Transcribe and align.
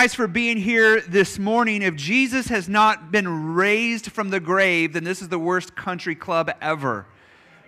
guys 0.00 0.14
for 0.14 0.26
being 0.26 0.56
here 0.56 1.02
this 1.02 1.38
morning. 1.38 1.82
If 1.82 1.94
Jesus 1.94 2.46
has 2.48 2.70
not 2.70 3.12
been 3.12 3.52
raised 3.52 4.10
from 4.10 4.30
the 4.30 4.40
grave, 4.40 4.94
then 4.94 5.04
this 5.04 5.20
is 5.20 5.28
the 5.28 5.38
worst 5.38 5.76
country 5.76 6.14
club 6.14 6.50
ever. 6.62 7.04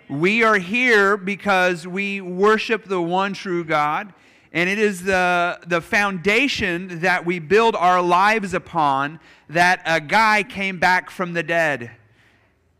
We 0.09 0.43
are 0.43 0.57
here 0.57 1.19
because 1.19 1.87
we 1.87 2.23
worship 2.23 2.87
the 2.87 3.03
one 3.03 3.35
true 3.35 3.65
God, 3.65 4.15
and 4.51 4.71
it 4.71 4.79
is 4.79 5.03
the, 5.03 5.61
the 5.67 5.83
foundation 5.83 7.01
that 7.01 7.27
we 7.27 7.39
build 7.39 7.77
our 7.77 8.01
lives 8.01 8.55
upon 8.55 9.21
that 9.51 9.83
a 9.85 10.01
guy 10.01 10.43
came 10.43 10.79
back 10.79 11.11
from 11.11 11.35
the 11.35 11.43
dead. 11.43 11.91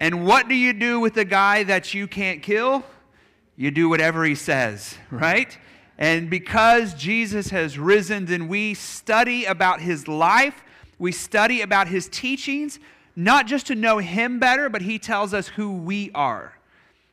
And 0.01 0.25
what 0.25 0.49
do 0.49 0.55
you 0.55 0.73
do 0.73 0.99
with 0.99 1.15
a 1.19 1.27
guy 1.27 1.63
that 1.65 1.93
you 1.93 2.07
can't 2.07 2.43
kill? 2.43 2.85
You 3.57 3.71
do 3.71 3.91
whatever 3.91 4.25
he 4.25 4.35
says, 4.35 4.97
right? 5.11 5.59
And 6.03 6.29
because 6.29 6.95
Jesus 6.95 7.51
has 7.51 7.79
risen, 7.79 8.27
then 8.27 8.49
we 8.49 8.75
study 8.75 9.45
about 9.45 9.81
his 9.81 10.09
life, 10.09 10.65
we 10.99 11.13
study 11.13 11.61
about 11.61 11.87
his 11.87 12.09
teachings, 12.09 12.81
not 13.15 13.47
just 13.47 13.69
to 13.69 13.77
know 13.77 13.99
him 13.99 14.41
better, 14.41 14.69
but 14.69 14.83
he 14.83 14.99
tells 14.99 15.33
us 15.33 15.47
who 15.47 15.77
we 15.77 16.11
are. 16.13 16.59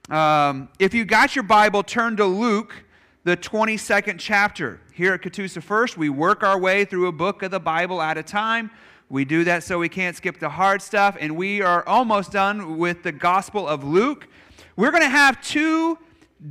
Um, 0.09 0.69
if 0.79 0.95
you 0.95 1.05
got 1.05 1.35
your 1.35 1.43
Bible, 1.43 1.83
turn 1.83 2.17
to 2.17 2.25
Luke, 2.25 2.83
the 3.25 3.37
22nd 3.37 4.15
chapter. 4.17 4.81
Here 4.91 5.13
at 5.13 5.21
Catoosa 5.21 5.61
First, 5.61 5.95
we 5.95 6.09
work 6.09 6.41
our 6.41 6.57
way 6.57 6.83
through 6.83 7.05
a 7.09 7.11
book 7.11 7.43
of 7.43 7.51
the 7.51 7.59
Bible 7.59 8.01
at 8.01 8.17
a 8.17 8.23
time. 8.23 8.71
We 9.07 9.23
do 9.23 9.43
that 9.43 9.61
so 9.61 9.77
we 9.77 9.89
can't 9.89 10.17
skip 10.17 10.39
the 10.39 10.49
hard 10.49 10.81
stuff, 10.81 11.15
and 11.19 11.37
we 11.37 11.61
are 11.61 11.87
almost 11.87 12.31
done 12.31 12.79
with 12.79 13.03
the 13.03 13.11
Gospel 13.11 13.67
of 13.67 13.83
Luke. 13.83 14.27
We're 14.75 14.89
going 14.89 15.03
to 15.03 15.09
have 15.09 15.39
two 15.43 15.99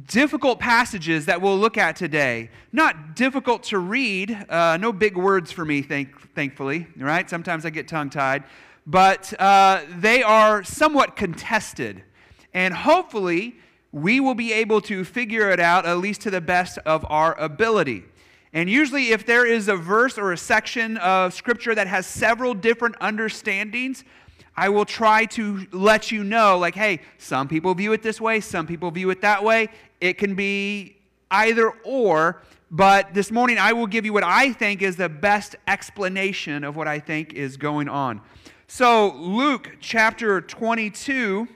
difficult 0.07 0.59
passages 0.59 1.27
that 1.27 1.41
we'll 1.41 1.59
look 1.59 1.79
at 1.79 1.97
today. 1.97 2.51
Not 2.73 3.17
difficult 3.17 3.63
to 3.65 3.79
read, 3.79 4.47
uh, 4.49 4.77
no 4.77 4.93
big 4.93 5.17
words 5.17 5.51
for 5.51 5.65
me, 5.65 5.83
thank, 5.83 6.35
thankfully, 6.35 6.87
right? 6.97 7.29
Sometimes 7.29 7.65
I 7.65 7.71
get 7.71 7.89
tongue 7.89 8.11
tied. 8.11 8.45
But 8.87 9.39
uh, 9.41 9.83
they 9.99 10.23
are 10.23 10.63
somewhat 10.65 11.17
contested. 11.17 12.03
And 12.55 12.73
hopefully, 12.73 13.57
we 13.93 14.21
will 14.21 14.35
be 14.35 14.53
able 14.53 14.81
to 14.83 15.05
figure 15.05 15.51
it 15.51 15.61
out, 15.61 15.87
at 15.87 15.99
least 15.99 16.23
to 16.23 16.31
the 16.31 16.41
best 16.41 16.79
of 16.79 17.05
our 17.09 17.39
ability. 17.39 18.05
And 18.53 18.69
usually, 18.71 19.11
if 19.11 19.27
there 19.27 19.47
is 19.47 19.69
a 19.69 19.77
verse 19.77 20.17
or 20.17 20.33
a 20.33 20.39
section 20.39 20.97
of 20.99 21.35
Scripture 21.35 21.75
that 21.75 21.87
has 21.87 22.07
several 22.07 22.55
different 22.55 22.97
understandings, 23.01 24.05
I 24.59 24.71
will 24.71 24.85
try 24.85 25.25
to 25.27 25.69
let 25.71 26.11
you 26.11 26.25
know, 26.25 26.59
like, 26.59 26.75
hey, 26.75 26.99
some 27.17 27.47
people 27.47 27.73
view 27.77 27.93
it 27.93 28.03
this 28.03 28.21
way, 28.21 28.41
some 28.41 28.67
people 28.67 28.91
view 28.91 29.09
it 29.11 29.21
that 29.21 29.45
way. 29.45 29.69
It 30.01 30.15
can 30.15 30.35
be 30.35 30.97
either 31.31 31.71
or, 31.85 32.43
but 32.69 33.15
this 33.15 33.31
morning 33.31 33.57
I 33.57 33.73
will 33.73 33.87
give 33.87 34.05
you 34.05 34.13
what 34.13 34.25
I 34.25 34.53
think 34.53 34.83
is 34.83 34.97
the 34.97 35.09
best 35.09 35.55
explanation 35.69 36.65
of 36.65 36.75
what 36.75 36.89
I 36.89 36.99
think 36.99 37.35
is 37.35 37.57
going 37.57 37.89
on. 37.89 38.21
So, 38.67 39.15
Luke 39.15 39.77
chapter 39.79 40.41
22, 40.41 41.47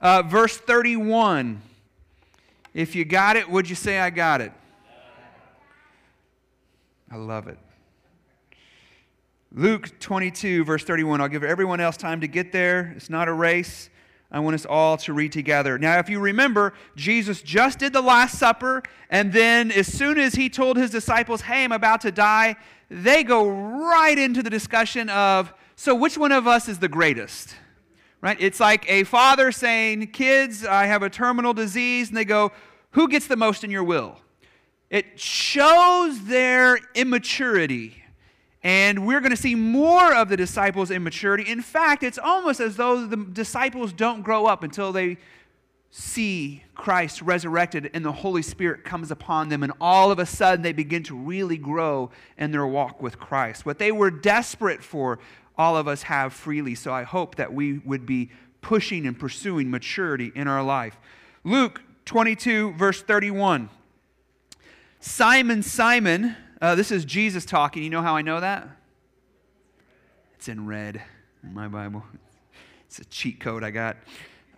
uh, 0.00 0.22
verse 0.22 0.56
31. 0.56 1.62
If 2.74 2.96
you 2.96 3.04
got 3.04 3.36
it, 3.36 3.48
would 3.48 3.70
you 3.70 3.76
say, 3.76 4.00
I 4.00 4.10
got 4.10 4.40
it? 4.40 4.52
I 7.08 7.14
love 7.14 7.46
it. 7.46 7.58
Luke 9.54 9.98
22, 9.98 10.64
verse 10.64 10.84
31. 10.84 11.22
I'll 11.22 11.28
give 11.28 11.42
everyone 11.42 11.80
else 11.80 11.96
time 11.96 12.20
to 12.20 12.28
get 12.28 12.52
there. 12.52 12.92
It's 12.96 13.08
not 13.08 13.28
a 13.28 13.32
race. 13.32 13.88
I 14.30 14.40
want 14.40 14.54
us 14.54 14.66
all 14.66 14.98
to 14.98 15.14
read 15.14 15.32
together. 15.32 15.78
Now, 15.78 15.98
if 15.98 16.10
you 16.10 16.20
remember, 16.20 16.74
Jesus 16.96 17.40
just 17.40 17.78
did 17.78 17.94
the 17.94 18.02
Last 18.02 18.38
Supper, 18.38 18.82
and 19.08 19.32
then 19.32 19.72
as 19.72 19.90
soon 19.90 20.18
as 20.18 20.34
he 20.34 20.50
told 20.50 20.76
his 20.76 20.90
disciples, 20.90 21.40
Hey, 21.40 21.64
I'm 21.64 21.72
about 21.72 22.02
to 22.02 22.12
die, 22.12 22.56
they 22.90 23.24
go 23.24 23.48
right 23.48 24.18
into 24.18 24.42
the 24.42 24.50
discussion 24.50 25.08
of, 25.08 25.54
So 25.76 25.94
which 25.94 26.18
one 26.18 26.32
of 26.32 26.46
us 26.46 26.68
is 26.68 26.78
the 26.78 26.88
greatest? 26.88 27.56
Right? 28.20 28.36
It's 28.38 28.60
like 28.60 28.84
a 28.90 29.04
father 29.04 29.50
saying, 29.50 30.08
Kids, 30.08 30.66
I 30.66 30.84
have 30.84 31.02
a 31.02 31.08
terminal 31.08 31.54
disease, 31.54 32.08
and 32.08 32.16
they 32.18 32.26
go, 32.26 32.52
Who 32.90 33.08
gets 33.08 33.28
the 33.28 33.36
most 33.36 33.64
in 33.64 33.70
your 33.70 33.84
will? 33.84 34.20
It 34.90 35.18
shows 35.18 36.24
their 36.24 36.78
immaturity. 36.94 38.02
And 38.62 39.06
we're 39.06 39.20
going 39.20 39.30
to 39.30 39.36
see 39.36 39.54
more 39.54 40.12
of 40.12 40.28
the 40.28 40.36
disciples' 40.36 40.90
immaturity. 40.90 41.50
In 41.50 41.62
fact, 41.62 42.02
it's 42.02 42.18
almost 42.18 42.60
as 42.60 42.76
though 42.76 43.06
the 43.06 43.16
disciples 43.16 43.92
don't 43.92 44.22
grow 44.22 44.46
up 44.46 44.62
until 44.62 44.90
they 44.92 45.18
see 45.90 46.64
Christ 46.74 47.22
resurrected 47.22 47.90
and 47.94 48.04
the 48.04 48.12
Holy 48.12 48.42
Spirit 48.42 48.84
comes 48.84 49.10
upon 49.10 49.48
them, 49.48 49.62
and 49.62 49.72
all 49.80 50.10
of 50.10 50.18
a 50.18 50.26
sudden 50.26 50.62
they 50.62 50.72
begin 50.72 51.02
to 51.04 51.16
really 51.16 51.56
grow 51.56 52.10
in 52.36 52.50
their 52.50 52.66
walk 52.66 53.00
with 53.00 53.18
Christ. 53.18 53.64
What 53.64 53.78
they 53.78 53.92
were 53.92 54.10
desperate 54.10 54.82
for, 54.82 55.18
all 55.56 55.76
of 55.76 55.88
us 55.88 56.02
have 56.02 56.32
freely. 56.32 56.74
So 56.74 56.92
I 56.92 57.04
hope 57.04 57.36
that 57.36 57.52
we 57.52 57.78
would 57.78 58.06
be 58.06 58.30
pushing 58.60 59.06
and 59.06 59.18
pursuing 59.18 59.70
maturity 59.70 60.32
in 60.34 60.48
our 60.48 60.62
life. 60.62 60.98
Luke 61.44 61.80
22, 62.04 62.72
verse 62.72 63.02
31. 63.02 63.70
Simon, 65.00 65.62
Simon, 65.62 66.36
uh, 66.60 66.74
this 66.74 66.90
is 66.90 67.04
Jesus 67.04 67.44
talking. 67.44 67.82
You 67.82 67.90
know 67.90 68.02
how 68.02 68.16
I 68.16 68.22
know 68.22 68.40
that? 68.40 68.68
It's 70.34 70.48
in 70.48 70.66
red 70.66 71.02
in 71.42 71.54
my 71.54 71.68
Bible. 71.68 72.04
It's 72.86 72.98
a 72.98 73.04
cheat 73.06 73.40
code 73.40 73.62
I 73.62 73.70
got. 73.70 73.96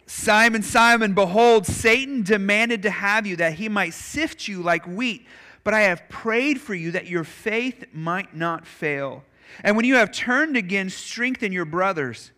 Simon, 0.07 0.63
Simon, 0.63 1.15
behold, 1.15 1.67
Satan 1.67 2.23
demanded 2.23 2.83
to 2.83 2.91
have 2.91 3.27
you 3.27 3.37
that 3.37 3.55
he 3.55 3.69
might 3.69 3.95
sift 3.95 4.49
you 4.49 4.63
like 4.63 4.85
wheat, 4.87 5.27
but 5.63 5.73
I 5.73 5.83
have 5.83 6.09
prayed 6.09 6.61
for 6.61 6.75
you 6.75 6.91
that 6.93 7.07
your 7.07 7.23
faith 7.23 7.85
might 7.93 8.35
not 8.35 8.67
fail. 8.67 9.25
And 9.63 9.77
when 9.77 9.85
you 9.85 9.97
have 9.97 10.11
turned 10.11 10.57
again, 10.57 10.91
strengthen 10.91 11.53
your 11.53 11.65
brothers. 11.65 12.33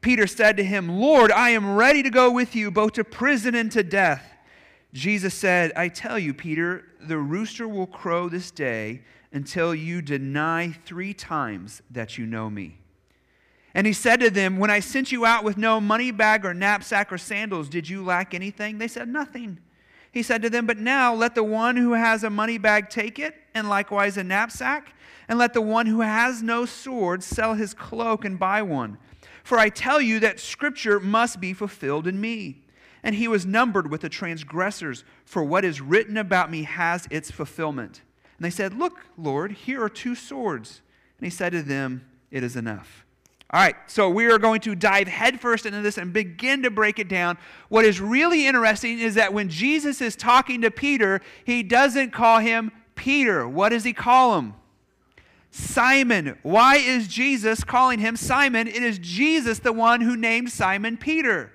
Peter 0.00 0.26
said 0.26 0.56
to 0.56 0.64
him, 0.64 0.88
Lord, 0.88 1.30
I 1.32 1.50
am 1.50 1.74
ready 1.74 2.02
to 2.02 2.10
go 2.10 2.30
with 2.30 2.54
you 2.54 2.70
both 2.70 2.92
to 2.94 3.04
prison 3.04 3.54
and 3.54 3.70
to 3.72 3.82
death. 3.82 4.24
Jesus 4.92 5.34
said, 5.34 5.72
I 5.76 5.88
tell 5.88 6.18
you, 6.18 6.32
Peter, 6.32 6.84
the 7.00 7.18
rooster 7.18 7.68
will 7.68 7.86
crow 7.86 8.28
this 8.28 8.50
day 8.50 9.02
until 9.32 9.74
you 9.74 10.00
deny 10.00 10.72
three 10.86 11.12
times 11.12 11.82
that 11.90 12.16
you 12.16 12.26
know 12.26 12.48
me. 12.48 12.78
And 13.74 13.86
he 13.86 13.92
said 13.92 14.20
to 14.20 14.30
them, 14.30 14.56
When 14.56 14.70
I 14.70 14.80
sent 14.80 15.12
you 15.12 15.26
out 15.26 15.44
with 15.44 15.58
no 15.58 15.80
money 15.80 16.10
bag 16.10 16.46
or 16.46 16.54
knapsack 16.54 17.12
or 17.12 17.18
sandals, 17.18 17.68
did 17.68 17.88
you 17.88 18.02
lack 18.02 18.32
anything? 18.32 18.78
They 18.78 18.88
said, 18.88 19.08
Nothing. 19.08 19.58
He 20.10 20.22
said 20.22 20.40
to 20.42 20.50
them, 20.50 20.66
But 20.66 20.78
now 20.78 21.14
let 21.14 21.34
the 21.34 21.44
one 21.44 21.76
who 21.76 21.92
has 21.92 22.24
a 22.24 22.30
money 22.30 22.56
bag 22.56 22.88
take 22.88 23.18
it, 23.18 23.34
and 23.54 23.68
likewise 23.68 24.16
a 24.16 24.24
knapsack, 24.24 24.94
and 25.28 25.38
let 25.38 25.52
the 25.52 25.60
one 25.60 25.86
who 25.86 26.00
has 26.00 26.42
no 26.42 26.64
sword 26.64 27.22
sell 27.22 27.54
his 27.54 27.74
cloak 27.74 28.24
and 28.24 28.38
buy 28.38 28.62
one. 28.62 28.96
For 29.44 29.58
I 29.58 29.68
tell 29.68 30.00
you 30.00 30.18
that 30.20 30.40
scripture 30.40 30.98
must 30.98 31.40
be 31.40 31.52
fulfilled 31.52 32.06
in 32.06 32.20
me 32.20 32.62
and 33.02 33.14
he 33.14 33.28
was 33.28 33.46
numbered 33.46 33.90
with 33.90 34.00
the 34.00 34.08
transgressors, 34.08 35.04
for 35.24 35.44
what 35.44 35.64
is 35.64 35.80
written 35.80 36.16
about 36.16 36.50
me 36.50 36.64
has 36.64 37.06
its 37.10 37.30
fulfillment. 37.30 38.02
And 38.38 38.44
they 38.44 38.50
said, 38.50 38.74
Look, 38.74 39.00
Lord, 39.16 39.52
here 39.52 39.82
are 39.82 39.88
two 39.88 40.14
swords. 40.14 40.80
And 41.18 41.26
he 41.26 41.30
said 41.30 41.52
to 41.52 41.62
them, 41.62 42.06
It 42.30 42.42
is 42.42 42.56
enough. 42.56 43.04
All 43.50 43.60
right, 43.60 43.76
so 43.86 44.10
we 44.10 44.26
are 44.26 44.38
going 44.38 44.60
to 44.62 44.74
dive 44.74 45.08
headfirst 45.08 45.64
into 45.64 45.80
this 45.80 45.96
and 45.96 46.12
begin 46.12 46.62
to 46.64 46.70
break 46.70 46.98
it 46.98 47.08
down. 47.08 47.38
What 47.70 47.86
is 47.86 47.98
really 47.98 48.46
interesting 48.46 48.98
is 48.98 49.14
that 49.14 49.32
when 49.32 49.48
Jesus 49.48 50.02
is 50.02 50.14
talking 50.16 50.60
to 50.60 50.70
Peter, 50.70 51.22
he 51.44 51.62
doesn't 51.62 52.10
call 52.10 52.40
him 52.40 52.70
Peter. 52.94 53.48
What 53.48 53.70
does 53.70 53.84
he 53.84 53.94
call 53.94 54.38
him? 54.38 54.54
Simon. 55.50 56.38
Why 56.42 56.76
is 56.76 57.08
Jesus 57.08 57.64
calling 57.64 58.00
him 58.00 58.16
Simon? 58.16 58.68
It 58.68 58.82
is 58.82 58.98
Jesus 58.98 59.60
the 59.60 59.72
one 59.72 60.02
who 60.02 60.14
named 60.14 60.52
Simon 60.52 60.98
Peter. 60.98 61.50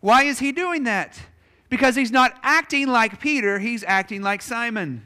Why 0.00 0.24
is 0.24 0.38
he 0.38 0.52
doing 0.52 0.84
that? 0.84 1.20
Because 1.68 1.96
he's 1.96 2.12
not 2.12 2.38
acting 2.42 2.86
like 2.86 3.20
Peter, 3.20 3.58
he's 3.58 3.84
acting 3.84 4.22
like 4.22 4.42
Simon. 4.42 5.04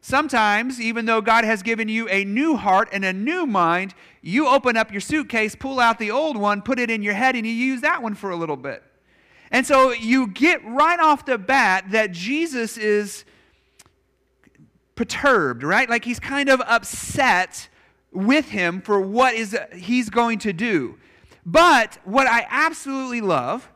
Sometimes, 0.00 0.80
even 0.80 1.06
though 1.06 1.20
God 1.20 1.44
has 1.44 1.62
given 1.62 1.88
you 1.88 2.08
a 2.08 2.24
new 2.24 2.56
heart 2.56 2.88
and 2.92 3.04
a 3.04 3.12
new 3.12 3.46
mind, 3.46 3.94
you 4.22 4.46
open 4.46 4.76
up 4.76 4.92
your 4.92 5.00
suitcase, 5.00 5.54
pull 5.54 5.80
out 5.80 5.98
the 5.98 6.10
old 6.10 6.36
one, 6.36 6.62
put 6.62 6.78
it 6.78 6.90
in 6.90 7.02
your 7.02 7.14
head, 7.14 7.34
and 7.34 7.46
you 7.46 7.52
use 7.52 7.80
that 7.80 8.02
one 8.02 8.14
for 8.14 8.30
a 8.30 8.36
little 8.36 8.56
bit. 8.56 8.82
And 9.50 9.66
so 9.66 9.92
you 9.92 10.28
get 10.28 10.64
right 10.64 11.00
off 11.00 11.24
the 11.24 11.38
bat 11.38 11.86
that 11.90 12.12
Jesus 12.12 12.76
is 12.76 13.24
perturbed, 14.94 15.62
right? 15.62 15.88
Like 15.88 16.04
he's 16.04 16.20
kind 16.20 16.48
of 16.48 16.60
upset 16.66 17.68
with 18.12 18.50
him 18.50 18.80
for 18.80 19.00
what 19.00 19.34
is 19.34 19.56
he's 19.74 20.10
going 20.10 20.38
to 20.40 20.52
do. 20.52 20.98
But 21.44 21.98
what 22.04 22.26
I 22.26 22.46
absolutely 22.48 23.20
love 23.20 23.68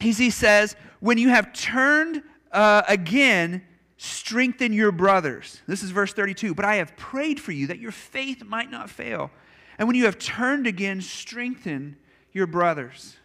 he 0.00 0.30
says, 0.30 0.76
when 1.00 1.18
you 1.18 1.28
have 1.28 1.52
turned 1.52 2.22
uh, 2.52 2.82
again, 2.88 3.62
strengthen 3.96 4.72
your 4.72 4.92
brothers. 4.92 5.60
This 5.66 5.82
is 5.82 5.90
verse 5.90 6.12
32. 6.12 6.54
But 6.54 6.64
I 6.64 6.76
have 6.76 6.96
prayed 6.96 7.40
for 7.40 7.52
you 7.52 7.66
that 7.68 7.78
your 7.78 7.90
faith 7.90 8.44
might 8.44 8.70
not 8.70 8.90
fail. 8.90 9.30
And 9.78 9.86
when 9.86 9.96
you 9.96 10.04
have 10.04 10.18
turned 10.18 10.66
again, 10.66 11.00
strengthen 11.00 11.96
your 12.32 12.46
brothers. 12.46 13.16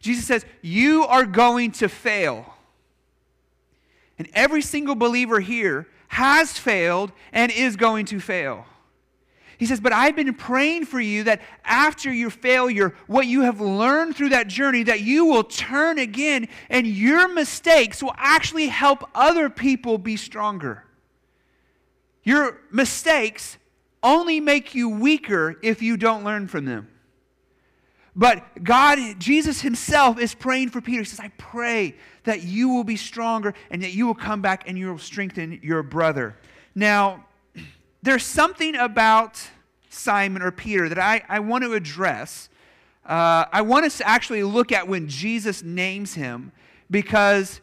Jesus 0.00 0.26
says, 0.26 0.44
You 0.62 1.04
are 1.04 1.26
going 1.26 1.72
to 1.72 1.88
fail. 1.88 2.54
And 4.18 4.28
every 4.34 4.62
single 4.62 4.94
believer 4.94 5.40
here 5.40 5.86
has 6.08 6.58
failed 6.58 7.12
and 7.32 7.50
is 7.50 7.76
going 7.76 8.06
to 8.06 8.20
fail. 8.20 8.66
He 9.60 9.66
says, 9.66 9.78
But 9.78 9.92
I've 9.92 10.16
been 10.16 10.32
praying 10.32 10.86
for 10.86 10.98
you 10.98 11.24
that 11.24 11.42
after 11.66 12.10
your 12.10 12.30
failure, 12.30 12.94
what 13.06 13.26
you 13.26 13.42
have 13.42 13.60
learned 13.60 14.16
through 14.16 14.30
that 14.30 14.48
journey, 14.48 14.84
that 14.84 15.02
you 15.02 15.26
will 15.26 15.44
turn 15.44 15.98
again 15.98 16.48
and 16.70 16.86
your 16.86 17.28
mistakes 17.28 18.02
will 18.02 18.14
actually 18.16 18.68
help 18.68 19.06
other 19.14 19.50
people 19.50 19.98
be 19.98 20.16
stronger. 20.16 20.84
Your 22.24 22.58
mistakes 22.70 23.58
only 24.02 24.40
make 24.40 24.74
you 24.74 24.88
weaker 24.88 25.58
if 25.62 25.82
you 25.82 25.98
don't 25.98 26.24
learn 26.24 26.48
from 26.48 26.64
them. 26.64 26.88
But 28.16 28.64
God, 28.64 29.20
Jesus 29.20 29.60
Himself 29.60 30.18
is 30.18 30.32
praying 30.32 30.70
for 30.70 30.80
Peter. 30.80 31.00
He 31.00 31.04
says, 31.04 31.20
I 31.20 31.32
pray 31.36 31.96
that 32.24 32.44
you 32.44 32.70
will 32.70 32.84
be 32.84 32.96
stronger 32.96 33.52
and 33.70 33.82
that 33.82 33.92
you 33.92 34.06
will 34.06 34.14
come 34.14 34.40
back 34.40 34.66
and 34.66 34.78
you 34.78 34.88
will 34.88 34.98
strengthen 34.98 35.60
your 35.62 35.82
brother. 35.82 36.38
Now, 36.74 37.26
there's 38.02 38.24
something 38.24 38.76
about 38.76 39.40
Simon 39.90 40.42
or 40.42 40.50
Peter 40.50 40.88
that 40.88 40.98
I, 40.98 41.22
I 41.28 41.40
want 41.40 41.64
to 41.64 41.74
address. 41.74 42.48
Uh, 43.04 43.44
I 43.52 43.62
want 43.62 43.84
us 43.84 43.98
to 43.98 44.08
actually 44.08 44.42
look 44.42 44.72
at 44.72 44.88
when 44.88 45.08
Jesus 45.08 45.62
names 45.62 46.14
him 46.14 46.52
because 46.90 47.60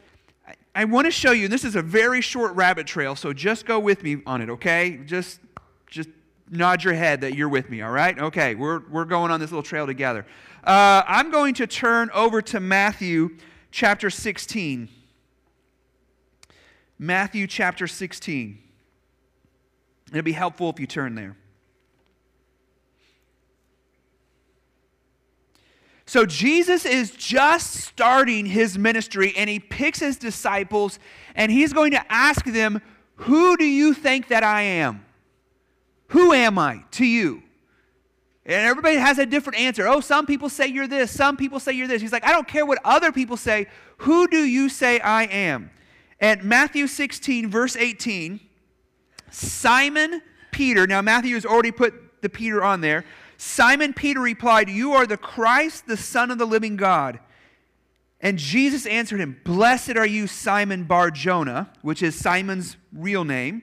I, 0.47 0.53
I 0.75 0.85
want 0.85 1.05
to 1.05 1.11
show 1.11 1.31
you, 1.31 1.47
this 1.47 1.63
is 1.63 1.75
a 1.75 1.81
very 1.81 2.21
short 2.21 2.53
rabbit 2.55 2.85
trail, 2.85 3.15
so 3.15 3.33
just 3.33 3.65
go 3.65 3.79
with 3.79 4.03
me 4.03 4.21
on 4.25 4.41
it, 4.41 4.49
okay? 4.49 4.99
Just, 5.05 5.39
just 5.89 6.09
nod 6.51 6.83
your 6.83 6.93
head 6.93 7.21
that 7.21 7.35
you're 7.35 7.49
with 7.49 7.69
me, 7.69 7.81
all 7.81 7.91
right? 7.91 8.17
Okay, 8.19 8.55
we're, 8.55 8.81
we're 8.89 9.05
going 9.05 9.31
on 9.31 9.39
this 9.39 9.51
little 9.51 9.63
trail 9.63 9.87
together. 9.87 10.25
Uh, 10.63 11.01
I'm 11.07 11.31
going 11.31 11.53
to 11.55 11.67
turn 11.67 12.09
over 12.13 12.41
to 12.43 12.59
Matthew 12.59 13.37
chapter 13.71 14.09
16. 14.09 14.89
Matthew 16.99 17.47
chapter 17.47 17.87
16. 17.87 18.59
It'd 20.11 20.25
be 20.25 20.31
helpful 20.31 20.69
if 20.69 20.79
you 20.79 20.87
turn 20.87 21.15
there. 21.15 21.35
So 26.05 26.25
Jesus 26.25 26.85
is 26.85 27.11
just 27.11 27.73
starting 27.73 28.45
his 28.45 28.77
ministry 28.77 29.33
and 29.35 29.49
he 29.49 29.59
picks 29.59 29.99
his 29.99 30.17
disciples 30.17 30.99
and 31.35 31.51
he's 31.51 31.73
going 31.73 31.91
to 31.91 32.11
ask 32.11 32.45
them, 32.45 32.81
Who 33.15 33.57
do 33.57 33.65
you 33.65 33.93
think 33.93 34.29
that 34.29 34.41
I 34.41 34.61
am? 34.61 35.05
Who 36.09 36.31
am 36.31 36.57
I 36.57 36.85
to 36.91 37.05
you? 37.05 37.43
And 38.45 38.65
everybody 38.65 38.95
has 38.95 39.17
a 39.17 39.25
different 39.25 39.59
answer. 39.59 39.85
Oh, 39.85 39.99
some 39.99 40.25
people 40.25 40.47
say 40.47 40.67
you're 40.67 40.87
this, 40.87 41.11
some 41.11 41.35
people 41.35 41.59
say 41.59 41.73
you're 41.73 41.89
this. 41.89 42.01
He's 42.01 42.13
like, 42.13 42.23
I 42.23 42.31
don't 42.31 42.47
care 42.47 42.65
what 42.65 42.79
other 42.85 43.11
people 43.11 43.35
say. 43.35 43.67
Who 43.97 44.29
do 44.29 44.45
you 44.45 44.69
say 44.69 45.01
I 45.01 45.23
am? 45.23 45.71
At 46.21 46.45
Matthew 46.45 46.87
16, 46.87 47.49
verse 47.49 47.75
18, 47.75 48.39
Simon 49.29 50.21
Peter, 50.51 50.87
now 50.87 51.01
Matthew 51.01 51.35
has 51.35 51.45
already 51.45 51.71
put 51.71 52.21
the 52.21 52.29
Peter 52.29 52.63
on 52.63 52.81
there. 52.81 53.05
Simon 53.37 53.93
Peter 53.93 54.19
replied, 54.19 54.69
You 54.69 54.93
are 54.93 55.05
the 55.05 55.17
Christ, 55.17 55.87
the 55.87 55.97
Son 55.97 56.31
of 56.31 56.37
the 56.37 56.47
living 56.47 56.75
God. 56.75 57.19
And 58.19 58.39
Jesus 58.39 58.87
answered 58.87 59.19
him, 59.19 59.39
Blessed 59.43 59.95
are 59.95 60.05
you, 60.05 60.25
Simon 60.25 60.85
Bar 60.85 61.11
Jonah, 61.11 61.71
which 61.81 62.01
is 62.01 62.15
Simon's 62.15 62.77
real 62.91 63.23
name. 63.23 63.61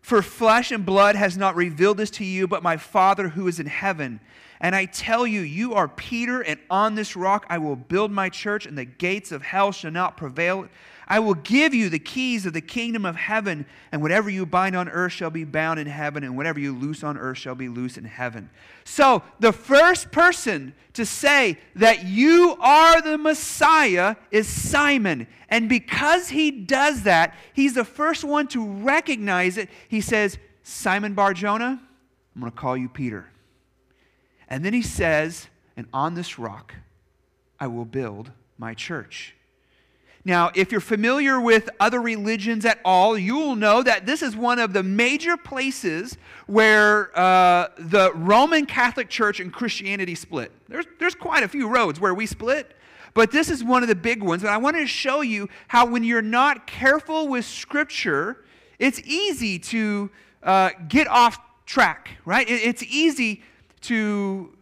For 0.00 0.22
flesh 0.22 0.70
and 0.70 0.86
blood 0.86 1.16
has 1.16 1.36
not 1.36 1.56
revealed 1.56 1.98
this 1.98 2.10
to 2.12 2.24
you, 2.24 2.46
but 2.46 2.62
my 2.62 2.76
Father 2.76 3.30
who 3.30 3.48
is 3.48 3.60
in 3.60 3.66
heaven. 3.66 4.20
And 4.60 4.76
I 4.76 4.84
tell 4.84 5.26
you, 5.26 5.40
you 5.40 5.74
are 5.74 5.88
Peter, 5.88 6.40
and 6.40 6.60
on 6.70 6.94
this 6.94 7.16
rock 7.16 7.46
I 7.48 7.58
will 7.58 7.76
build 7.76 8.12
my 8.12 8.28
church, 8.28 8.66
and 8.66 8.78
the 8.78 8.84
gates 8.84 9.32
of 9.32 9.42
hell 9.42 9.72
shall 9.72 9.90
not 9.90 10.16
prevail 10.16 10.68
I 11.10 11.18
will 11.18 11.34
give 11.34 11.74
you 11.74 11.88
the 11.88 11.98
keys 11.98 12.46
of 12.46 12.52
the 12.52 12.60
kingdom 12.60 13.04
of 13.04 13.16
heaven, 13.16 13.66
and 13.90 14.00
whatever 14.00 14.30
you 14.30 14.46
bind 14.46 14.76
on 14.76 14.88
earth 14.88 15.12
shall 15.12 15.28
be 15.28 15.42
bound 15.42 15.80
in 15.80 15.88
heaven, 15.88 16.22
and 16.22 16.36
whatever 16.36 16.60
you 16.60 16.72
loose 16.72 17.02
on 17.02 17.18
earth 17.18 17.36
shall 17.36 17.56
be 17.56 17.68
loose 17.68 17.98
in 17.98 18.04
heaven. 18.04 18.48
So, 18.84 19.24
the 19.40 19.52
first 19.52 20.12
person 20.12 20.72
to 20.92 21.04
say 21.04 21.58
that 21.74 22.04
you 22.04 22.56
are 22.60 23.02
the 23.02 23.18
Messiah 23.18 24.14
is 24.30 24.46
Simon. 24.46 25.26
And 25.48 25.68
because 25.68 26.28
he 26.28 26.52
does 26.52 27.02
that, 27.02 27.34
he's 27.54 27.74
the 27.74 27.84
first 27.84 28.22
one 28.22 28.46
to 28.48 28.64
recognize 28.64 29.58
it. 29.58 29.68
He 29.88 30.00
says, 30.00 30.38
Simon 30.62 31.14
Bar 31.14 31.34
Jonah, 31.34 31.80
I'm 32.36 32.40
going 32.40 32.52
to 32.52 32.56
call 32.56 32.76
you 32.76 32.88
Peter. 32.88 33.28
And 34.48 34.64
then 34.64 34.74
he 34.74 34.82
says, 34.82 35.48
And 35.76 35.88
on 35.92 36.14
this 36.14 36.38
rock 36.38 36.76
I 37.58 37.66
will 37.66 37.84
build 37.84 38.30
my 38.58 38.74
church. 38.74 39.34
Now, 40.24 40.50
if 40.54 40.70
you're 40.70 40.82
familiar 40.82 41.40
with 41.40 41.70
other 41.80 42.00
religions 42.00 42.66
at 42.66 42.78
all, 42.84 43.16
you 43.16 43.36
will 43.36 43.56
know 43.56 43.82
that 43.82 44.04
this 44.04 44.22
is 44.22 44.36
one 44.36 44.58
of 44.58 44.74
the 44.74 44.82
major 44.82 45.36
places 45.38 46.18
where 46.46 47.16
uh, 47.18 47.68
the 47.78 48.12
Roman 48.14 48.66
Catholic 48.66 49.08
Church 49.08 49.40
and 49.40 49.50
Christianity 49.50 50.14
split. 50.14 50.52
There's, 50.68 50.84
there's 50.98 51.14
quite 51.14 51.42
a 51.42 51.48
few 51.48 51.68
roads 51.68 51.98
where 51.98 52.12
we 52.12 52.26
split, 52.26 52.76
but 53.14 53.30
this 53.30 53.48
is 53.48 53.64
one 53.64 53.82
of 53.82 53.88
the 53.88 53.94
big 53.94 54.22
ones. 54.22 54.42
And 54.42 54.50
I 54.50 54.58
want 54.58 54.76
to 54.76 54.86
show 54.86 55.22
you 55.22 55.48
how, 55.68 55.86
when 55.86 56.04
you're 56.04 56.20
not 56.20 56.66
careful 56.66 57.26
with 57.26 57.46
Scripture, 57.46 58.44
it's 58.78 59.00
easy 59.00 59.58
to 59.58 60.10
uh, 60.42 60.70
get 60.86 61.06
off 61.08 61.38
track, 61.64 62.10
right? 62.26 62.48
It, 62.48 62.62
it's 62.62 62.82
easy 62.82 63.42
to 63.82 64.54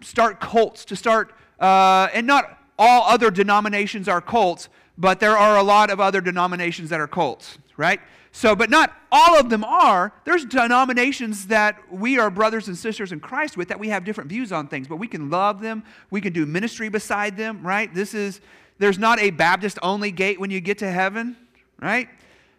start 0.00 0.40
cults, 0.40 0.86
to 0.86 0.96
start, 0.96 1.34
uh, 1.60 2.08
and 2.14 2.26
not 2.26 2.57
all 2.78 3.02
other 3.08 3.30
denominations 3.30 4.08
are 4.08 4.20
cults, 4.20 4.68
but 4.96 5.20
there 5.20 5.36
are 5.36 5.56
a 5.56 5.62
lot 5.62 5.90
of 5.90 6.00
other 6.00 6.20
denominations 6.20 6.90
that 6.90 7.00
are 7.00 7.08
cults, 7.08 7.58
right? 7.76 8.00
So, 8.32 8.54
but 8.54 8.70
not 8.70 8.92
all 9.10 9.38
of 9.38 9.50
them 9.50 9.64
are. 9.64 10.12
There's 10.24 10.44
denominations 10.44 11.46
that 11.48 11.80
we 11.90 12.18
are 12.18 12.30
brothers 12.30 12.68
and 12.68 12.76
sisters 12.76 13.10
in 13.10 13.20
Christ 13.20 13.56
with 13.56 13.68
that 13.68 13.80
we 13.80 13.88
have 13.88 14.04
different 14.04 14.28
views 14.30 14.52
on 14.52 14.68
things, 14.68 14.86
but 14.86 14.96
we 14.96 15.08
can 15.08 15.30
love 15.30 15.60
them. 15.60 15.82
We 16.10 16.20
can 16.20 16.32
do 16.32 16.46
ministry 16.46 16.88
beside 16.88 17.36
them, 17.36 17.62
right? 17.66 17.92
This 17.92 18.14
is, 18.14 18.40
there's 18.78 18.98
not 18.98 19.18
a 19.18 19.30
Baptist 19.30 19.78
only 19.82 20.12
gate 20.12 20.38
when 20.38 20.50
you 20.50 20.60
get 20.60 20.78
to 20.78 20.90
heaven, 20.90 21.36
right? 21.80 22.08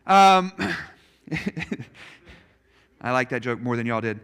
Um, 0.08 0.52
I 3.02 3.12
like 3.12 3.30
that 3.30 3.42
joke 3.42 3.62
more 3.62 3.78
than 3.78 3.86
y'all 3.86 4.02
did. 4.02 4.20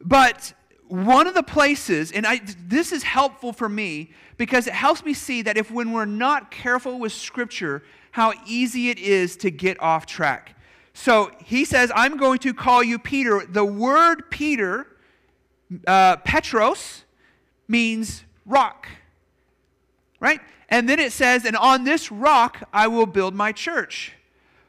But 0.00 0.52
one 0.88 1.26
of 1.26 1.34
the 1.34 1.42
places, 1.42 2.12
and 2.12 2.26
I, 2.26 2.40
this 2.66 2.92
is 2.92 3.02
helpful 3.02 3.52
for 3.52 3.68
me 3.68 4.10
because 4.36 4.66
it 4.66 4.72
helps 4.72 5.04
me 5.04 5.14
see 5.14 5.42
that 5.42 5.56
if 5.56 5.70
when 5.70 5.92
we're 5.92 6.04
not 6.04 6.50
careful 6.50 6.98
with 6.98 7.12
Scripture, 7.12 7.82
how 8.10 8.32
easy 8.46 8.90
it 8.90 8.98
is 8.98 9.36
to 9.38 9.50
get 9.50 9.80
off 9.80 10.06
track. 10.06 10.56
So 10.94 11.30
he 11.44 11.64
says, 11.64 11.92
I'm 11.94 12.16
going 12.16 12.38
to 12.40 12.52
call 12.52 12.82
you 12.82 12.98
Peter. 12.98 13.44
The 13.46 13.64
word 13.64 14.30
Peter, 14.30 14.86
uh, 15.86 16.16
Petros, 16.16 17.04
means 17.68 18.24
rock, 18.46 18.88
right? 20.18 20.40
And 20.68 20.88
then 20.88 20.98
it 20.98 21.12
says, 21.12 21.44
and 21.44 21.56
on 21.56 21.84
this 21.84 22.10
rock 22.10 22.68
I 22.72 22.88
will 22.88 23.06
build 23.06 23.34
my 23.34 23.52
church. 23.52 24.14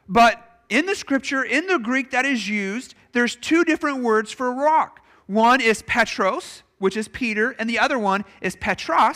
But 0.08 0.62
in 0.68 0.86
the 0.86 0.94
scripture, 0.94 1.42
in 1.42 1.66
the 1.66 1.78
Greek 1.78 2.10
that 2.12 2.24
is 2.24 2.48
used, 2.48 2.94
there's 3.12 3.34
two 3.34 3.64
different 3.64 4.02
words 4.02 4.30
for 4.30 4.52
rock. 4.52 4.99
One 5.30 5.60
is 5.60 5.82
Petros, 5.82 6.64
which 6.78 6.96
is 6.96 7.06
Peter, 7.06 7.52
and 7.52 7.70
the 7.70 7.78
other 7.78 8.00
one 8.00 8.24
is 8.40 8.56
petra, 8.56 9.14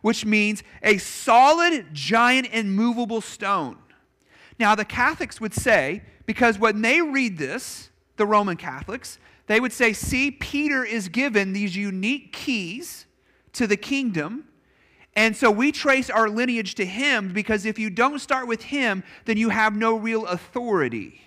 which 0.00 0.24
means 0.24 0.62
a 0.80 0.98
solid, 0.98 1.86
giant, 1.92 2.50
immovable 2.52 3.20
stone. 3.20 3.76
Now, 4.60 4.76
the 4.76 4.84
Catholics 4.84 5.40
would 5.40 5.52
say, 5.52 6.02
because 6.24 6.56
when 6.56 6.82
they 6.82 7.00
read 7.00 7.36
this, 7.36 7.90
the 8.16 8.26
Roman 8.26 8.56
Catholics, 8.56 9.18
they 9.48 9.58
would 9.58 9.72
say, 9.72 9.92
see, 9.92 10.30
Peter 10.30 10.84
is 10.84 11.08
given 11.08 11.52
these 11.52 11.74
unique 11.74 12.32
keys 12.32 13.06
to 13.54 13.66
the 13.66 13.76
kingdom. 13.76 14.44
And 15.16 15.36
so 15.36 15.50
we 15.50 15.72
trace 15.72 16.08
our 16.08 16.28
lineage 16.28 16.76
to 16.76 16.86
him 16.86 17.32
because 17.32 17.66
if 17.66 17.76
you 17.76 17.90
don't 17.90 18.20
start 18.20 18.46
with 18.46 18.62
him, 18.62 19.02
then 19.24 19.36
you 19.36 19.48
have 19.48 19.74
no 19.74 19.96
real 19.96 20.26
authority. 20.26 21.22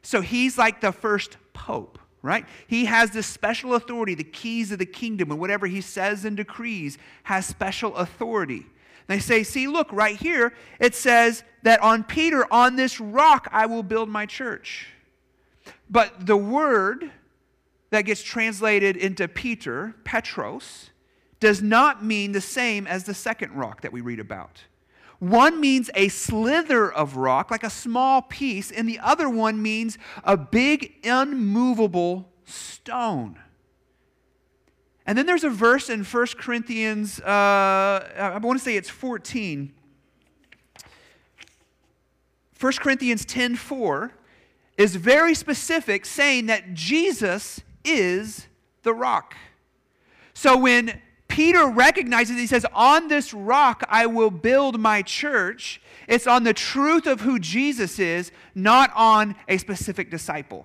So 0.00 0.22
he's 0.22 0.56
like 0.56 0.80
the 0.80 0.90
first 0.90 1.36
pope 1.52 1.98
right? 2.24 2.46
He 2.66 2.86
has 2.86 3.10
this 3.10 3.26
special 3.26 3.74
authority, 3.74 4.14
the 4.14 4.24
keys 4.24 4.72
of 4.72 4.78
the 4.78 4.86
kingdom, 4.86 5.30
and 5.30 5.38
whatever 5.38 5.66
he 5.66 5.82
says 5.82 6.24
and 6.24 6.36
decrees 6.36 6.96
has 7.24 7.44
special 7.44 7.94
authority. 7.96 8.64
They 9.06 9.18
say, 9.18 9.42
see, 9.42 9.68
look, 9.68 9.92
right 9.92 10.16
here, 10.16 10.54
it 10.80 10.94
says 10.94 11.44
that 11.64 11.80
on 11.80 12.02
Peter, 12.02 12.50
on 12.50 12.76
this 12.76 12.98
rock, 12.98 13.46
I 13.52 13.66
will 13.66 13.82
build 13.82 14.08
my 14.08 14.24
church. 14.24 14.88
But 15.90 16.26
the 16.26 16.36
word 16.36 17.12
that 17.90 18.02
gets 18.02 18.22
translated 18.22 18.96
into 18.96 19.28
Peter, 19.28 19.94
Petros, 20.04 20.90
does 21.40 21.60
not 21.60 22.02
mean 22.02 22.32
the 22.32 22.40
same 22.40 22.86
as 22.86 23.04
the 23.04 23.12
second 23.12 23.52
rock 23.52 23.82
that 23.82 23.92
we 23.92 24.00
read 24.00 24.18
about. 24.18 24.62
One 25.24 25.58
means 25.58 25.88
a 25.94 26.08
slither 26.08 26.92
of 26.92 27.16
rock, 27.16 27.50
like 27.50 27.64
a 27.64 27.70
small 27.70 28.20
piece, 28.20 28.70
and 28.70 28.86
the 28.86 28.98
other 28.98 29.26
one 29.30 29.62
means 29.62 29.96
a 30.22 30.36
big, 30.36 30.96
unmovable 31.02 32.28
stone. 32.44 33.38
And 35.06 35.16
then 35.16 35.24
there's 35.24 35.42
a 35.42 35.48
verse 35.48 35.88
in 35.88 36.04
1 36.04 36.26
Corinthians, 36.36 37.20
uh, 37.20 37.24
I 38.18 38.38
want 38.42 38.58
to 38.58 38.64
say 38.64 38.76
it's 38.76 38.90
14. 38.90 39.72
1 42.60 42.72
Corinthians 42.74 43.24
10 43.24 43.56
4. 43.56 44.12
is 44.76 44.96
very 44.96 45.34
specific, 45.34 46.04
saying 46.04 46.46
that 46.46 46.74
Jesus 46.74 47.62
is 47.82 48.46
the 48.82 48.92
rock. 48.92 49.34
So 50.34 50.58
when 50.58 51.00
Peter 51.34 51.66
recognizes, 51.66 52.36
he 52.36 52.46
says, 52.46 52.64
On 52.72 53.08
this 53.08 53.34
rock 53.34 53.82
I 53.88 54.06
will 54.06 54.30
build 54.30 54.78
my 54.78 55.02
church, 55.02 55.80
it's 56.06 56.28
on 56.28 56.44
the 56.44 56.54
truth 56.54 57.08
of 57.08 57.22
who 57.22 57.40
Jesus 57.40 57.98
is, 57.98 58.30
not 58.54 58.92
on 58.94 59.34
a 59.48 59.58
specific 59.58 60.12
disciple. 60.12 60.64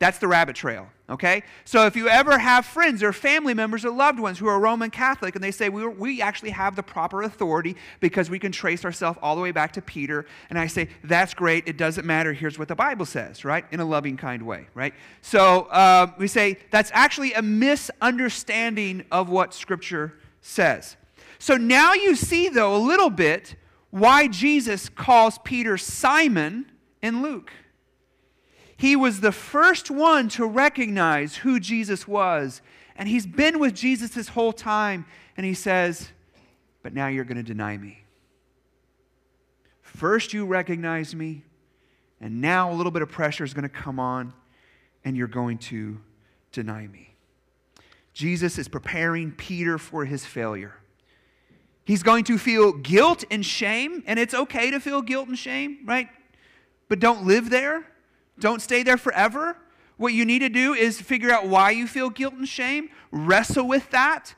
That's 0.00 0.16
the 0.16 0.28
rabbit 0.28 0.56
trail, 0.56 0.88
okay? 1.10 1.42
So 1.66 1.84
if 1.84 1.94
you 1.94 2.08
ever 2.08 2.38
have 2.38 2.64
friends 2.64 3.02
or 3.02 3.12
family 3.12 3.52
members 3.52 3.84
or 3.84 3.90
loved 3.90 4.18
ones 4.18 4.38
who 4.38 4.46
are 4.46 4.58
Roman 4.58 4.88
Catholic 4.88 5.34
and 5.34 5.44
they 5.44 5.50
say, 5.50 5.68
we, 5.68 5.86
we 5.86 6.22
actually 6.22 6.50
have 6.50 6.74
the 6.74 6.82
proper 6.82 7.22
authority 7.22 7.76
because 8.00 8.30
we 8.30 8.38
can 8.38 8.50
trace 8.50 8.82
ourselves 8.86 9.18
all 9.20 9.36
the 9.36 9.42
way 9.42 9.52
back 9.52 9.72
to 9.72 9.82
Peter, 9.82 10.24
and 10.48 10.58
I 10.58 10.68
say, 10.68 10.88
that's 11.04 11.34
great, 11.34 11.68
it 11.68 11.76
doesn't 11.76 12.06
matter, 12.06 12.32
here's 12.32 12.58
what 12.58 12.68
the 12.68 12.74
Bible 12.74 13.04
says, 13.04 13.44
right? 13.44 13.66
In 13.72 13.80
a 13.80 13.84
loving, 13.84 14.16
kind 14.16 14.40
way, 14.46 14.68
right? 14.72 14.94
So 15.20 15.64
uh, 15.64 16.12
we 16.16 16.28
say 16.28 16.56
that's 16.70 16.90
actually 16.94 17.34
a 17.34 17.42
misunderstanding 17.42 19.04
of 19.12 19.28
what 19.28 19.52
Scripture 19.52 20.14
says. 20.40 20.96
So 21.38 21.58
now 21.58 21.92
you 21.92 22.16
see, 22.16 22.48
though, 22.48 22.74
a 22.74 22.78
little 22.78 23.10
bit 23.10 23.54
why 23.90 24.28
Jesus 24.28 24.88
calls 24.88 25.36
Peter 25.44 25.76
Simon 25.76 26.72
in 27.02 27.20
Luke. 27.20 27.52
He 28.80 28.96
was 28.96 29.20
the 29.20 29.30
first 29.30 29.90
one 29.90 30.30
to 30.30 30.46
recognize 30.46 31.36
who 31.36 31.60
Jesus 31.60 32.08
was. 32.08 32.62
And 32.96 33.10
he's 33.10 33.26
been 33.26 33.58
with 33.58 33.74
Jesus 33.74 34.12
this 34.12 34.28
whole 34.28 34.54
time. 34.54 35.04
And 35.36 35.44
he 35.44 35.52
says, 35.52 36.08
But 36.82 36.94
now 36.94 37.08
you're 37.08 37.26
going 37.26 37.36
to 37.36 37.42
deny 37.42 37.76
me. 37.76 37.98
First, 39.82 40.32
you 40.32 40.46
recognize 40.46 41.14
me. 41.14 41.44
And 42.22 42.40
now 42.40 42.72
a 42.72 42.74
little 42.74 42.90
bit 42.90 43.02
of 43.02 43.10
pressure 43.10 43.44
is 43.44 43.52
going 43.52 43.64
to 43.64 43.68
come 43.68 44.00
on. 44.00 44.32
And 45.04 45.14
you're 45.14 45.28
going 45.28 45.58
to 45.58 46.00
deny 46.50 46.86
me. 46.86 47.14
Jesus 48.14 48.56
is 48.56 48.66
preparing 48.66 49.32
Peter 49.32 49.76
for 49.76 50.06
his 50.06 50.24
failure. 50.24 50.74
He's 51.84 52.02
going 52.02 52.24
to 52.24 52.38
feel 52.38 52.72
guilt 52.72 53.24
and 53.30 53.44
shame, 53.44 54.02
and 54.06 54.18
it's 54.18 54.32
okay 54.32 54.70
to 54.70 54.80
feel 54.80 55.02
guilt 55.02 55.28
and 55.28 55.38
shame, 55.38 55.80
right? 55.84 56.08
But 56.88 56.98
don't 56.98 57.26
live 57.26 57.50
there. 57.50 57.84
Don't 58.40 58.60
stay 58.60 58.82
there 58.82 58.96
forever. 58.96 59.56
What 59.96 60.14
you 60.14 60.24
need 60.24 60.38
to 60.38 60.48
do 60.48 60.72
is 60.72 61.00
figure 61.00 61.30
out 61.30 61.46
why 61.46 61.72
you 61.72 61.86
feel 61.86 62.08
guilt 62.08 62.34
and 62.34 62.48
shame, 62.48 62.88
wrestle 63.12 63.68
with 63.68 63.90
that, 63.90 64.34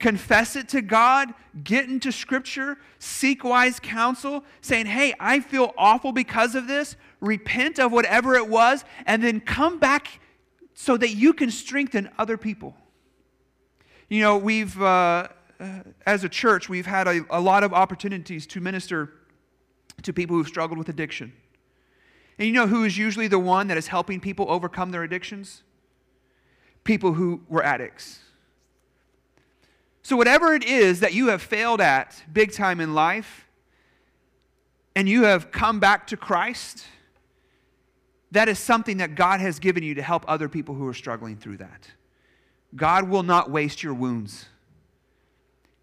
confess 0.00 0.56
it 0.56 0.68
to 0.70 0.82
God, 0.82 1.32
get 1.62 1.88
into 1.88 2.10
scripture, 2.10 2.76
seek 2.98 3.44
wise 3.44 3.78
counsel, 3.78 4.44
saying, 4.60 4.86
Hey, 4.86 5.14
I 5.20 5.40
feel 5.40 5.72
awful 5.78 6.10
because 6.12 6.54
of 6.56 6.66
this. 6.66 6.96
Repent 7.20 7.78
of 7.78 7.92
whatever 7.92 8.34
it 8.34 8.48
was, 8.48 8.84
and 9.06 9.22
then 9.22 9.40
come 9.40 9.78
back 9.78 10.20
so 10.74 10.96
that 10.96 11.10
you 11.10 11.32
can 11.32 11.50
strengthen 11.50 12.10
other 12.18 12.36
people. 12.36 12.76
You 14.08 14.20
know, 14.20 14.36
we've, 14.36 14.80
uh, 14.82 15.28
uh 15.58 15.80
as 16.04 16.24
a 16.24 16.28
church, 16.28 16.68
we've 16.68 16.84
had 16.84 17.06
a, 17.08 17.24
a 17.30 17.40
lot 17.40 17.64
of 17.64 17.72
opportunities 17.72 18.46
to 18.48 18.60
minister 18.60 19.12
to 20.02 20.12
people 20.12 20.36
who've 20.36 20.46
struggled 20.46 20.78
with 20.78 20.88
addiction. 20.88 21.32
And 22.38 22.46
you 22.46 22.52
know 22.52 22.66
who 22.66 22.84
is 22.84 22.98
usually 22.98 23.28
the 23.28 23.38
one 23.38 23.68
that 23.68 23.76
is 23.76 23.88
helping 23.88 24.20
people 24.20 24.46
overcome 24.50 24.90
their 24.90 25.02
addictions? 25.02 25.62
People 26.84 27.14
who 27.14 27.42
were 27.48 27.64
addicts. 27.64 28.20
So, 30.02 30.16
whatever 30.16 30.54
it 30.54 30.64
is 30.64 31.00
that 31.00 31.14
you 31.14 31.28
have 31.28 31.42
failed 31.42 31.80
at 31.80 32.22
big 32.32 32.52
time 32.52 32.80
in 32.80 32.94
life, 32.94 33.46
and 34.94 35.08
you 35.08 35.24
have 35.24 35.50
come 35.50 35.80
back 35.80 36.06
to 36.08 36.16
Christ, 36.16 36.84
that 38.30 38.48
is 38.48 38.58
something 38.58 38.98
that 38.98 39.14
God 39.14 39.40
has 39.40 39.58
given 39.58 39.82
you 39.82 39.94
to 39.94 40.02
help 40.02 40.24
other 40.28 40.48
people 40.48 40.74
who 40.74 40.86
are 40.86 40.94
struggling 40.94 41.36
through 41.36 41.58
that. 41.58 41.88
God 42.74 43.08
will 43.08 43.22
not 43.22 43.50
waste 43.50 43.82
your 43.82 43.94
wounds. 43.94 44.46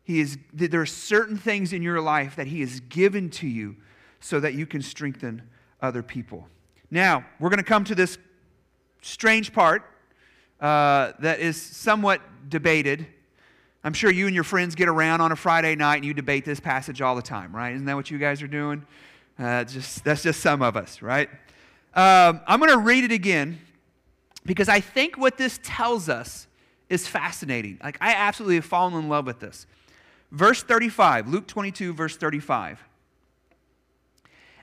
He 0.04 0.20
is, 0.20 0.38
there 0.54 0.82
are 0.82 0.86
certain 0.86 1.38
things 1.38 1.74
in 1.74 1.82
your 1.82 2.02
life 2.02 2.36
that 2.36 2.48
He 2.48 2.62
has 2.62 2.80
given 2.80 3.30
to 3.32 3.48
you 3.48 3.76
so 4.20 4.40
that 4.40 4.54
you 4.54 4.66
can 4.66 4.82
strengthen 4.82 5.44
other 5.84 6.02
people. 6.02 6.48
Now, 6.90 7.26
we're 7.40 7.50
going 7.50 7.60
to 7.60 7.64
come 7.64 7.84
to 7.84 7.94
this 7.96 8.18
strange 9.02 9.54
part 9.54 9.84
uh, 10.60 11.12
that 11.20 11.40
is 11.40 11.62
somewhat 11.62 12.22
debated. 12.50 13.06
I'm 13.84 13.94
sure 13.94 14.10
you 14.10 14.26
and 14.26 14.34
your 14.34 14.46
friends 14.46 14.76
get 14.76 14.88
around 14.88 15.22
on 15.22 15.32
a 15.32 15.36
Friday 15.36 15.76
night 15.76 15.98
and 15.98 16.06
you 16.06 16.14
debate 16.14 16.46
this 16.46 16.60
passage 16.60 17.02
all 17.02 17.16
the 17.16 17.22
time, 17.22 17.54
right? 17.54 17.74
Isn't 17.74 17.86
that 17.86 17.96
what 17.96 18.10
you 18.10 18.18
guys 18.18 18.42
are 18.42 18.48
doing? 18.48 18.86
Uh, 19.38 19.66
just, 19.66 20.04
that's 20.06 20.24
just 20.24 20.40
some 20.40 20.62
of 20.62 20.78
us, 20.78 21.02
right? 21.02 21.30
Um, 21.94 22.40
I'm 22.48 22.60
going 22.60 22.72
to 22.72 22.78
read 22.78 23.04
it 23.04 23.12
again 23.12 23.60
because 24.46 24.70
I 24.70 24.80
think 24.80 25.18
what 25.18 25.38
this 25.38 25.60
tells 25.64 26.08
us 26.08 26.48
is 26.90 27.08
fascinating. 27.08 27.80
Like, 27.84 27.98
I 28.00 28.14
absolutely 28.14 28.56
have 28.56 28.66
fallen 28.66 28.94
in 28.94 29.10
love 29.10 29.26
with 29.26 29.40
this. 29.40 29.68
Verse 30.32 30.64
35, 30.64 31.28
Luke 31.28 31.48
22, 31.48 31.94
verse 31.94 32.16
35. 32.16 32.80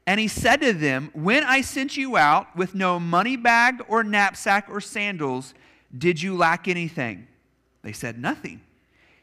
And 0.07 0.19
he 0.19 0.29
said 0.29 0.61
to 0.63 0.73
them, 0.73 1.11
When 1.13 1.45
I 1.45 1.61
sent 1.61 1.97
you 1.97 2.17
out 2.17 2.55
with 2.57 2.75
no 2.75 2.99
money 2.99 3.37
bag 3.37 3.83
or 3.89 4.03
knapsack 4.03 4.67
or 4.69 4.81
sandals, 4.81 5.55
did 5.97 6.23
you 6.23 6.37
lack 6.37 6.69
anything? 6.69 7.27
They 7.83 7.93
said, 7.93 8.19
Nothing. 8.19 8.61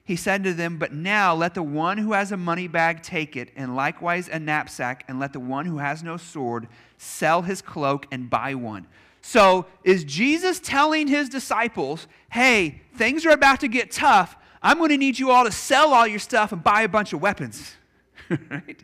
He 0.03 0.15
said 0.15 0.45
to 0.45 0.53
them, 0.53 0.77
But 0.77 0.93
now 0.93 1.35
let 1.35 1.53
the 1.53 1.63
one 1.63 1.97
who 1.97 2.13
has 2.13 2.31
a 2.31 2.37
money 2.37 2.67
bag 2.67 3.03
take 3.03 3.35
it, 3.35 3.51
and 3.57 3.75
likewise 3.75 4.29
a 4.29 4.39
knapsack, 4.39 5.03
and 5.07 5.19
let 5.19 5.33
the 5.33 5.39
one 5.39 5.65
who 5.65 5.79
has 5.79 6.01
no 6.01 6.15
sword 6.15 6.69
sell 6.97 7.41
his 7.41 7.61
cloak 7.61 8.07
and 8.09 8.29
buy 8.29 8.55
one. 8.55 8.87
So, 9.21 9.65
is 9.83 10.05
Jesus 10.05 10.61
telling 10.61 11.09
his 11.09 11.27
disciples, 11.27 12.07
Hey, 12.31 12.81
things 12.95 13.25
are 13.25 13.31
about 13.31 13.59
to 13.59 13.67
get 13.67 13.91
tough. 13.91 14.37
I'm 14.61 14.77
going 14.77 14.91
to 14.91 14.97
need 14.97 15.19
you 15.19 15.31
all 15.31 15.43
to 15.43 15.51
sell 15.51 15.93
all 15.93 16.07
your 16.07 16.19
stuff 16.19 16.51
and 16.53 16.63
buy 16.63 16.83
a 16.83 16.89
bunch 16.89 17.11
of 17.11 17.21
weapons? 17.21 17.75
right? 18.29 18.83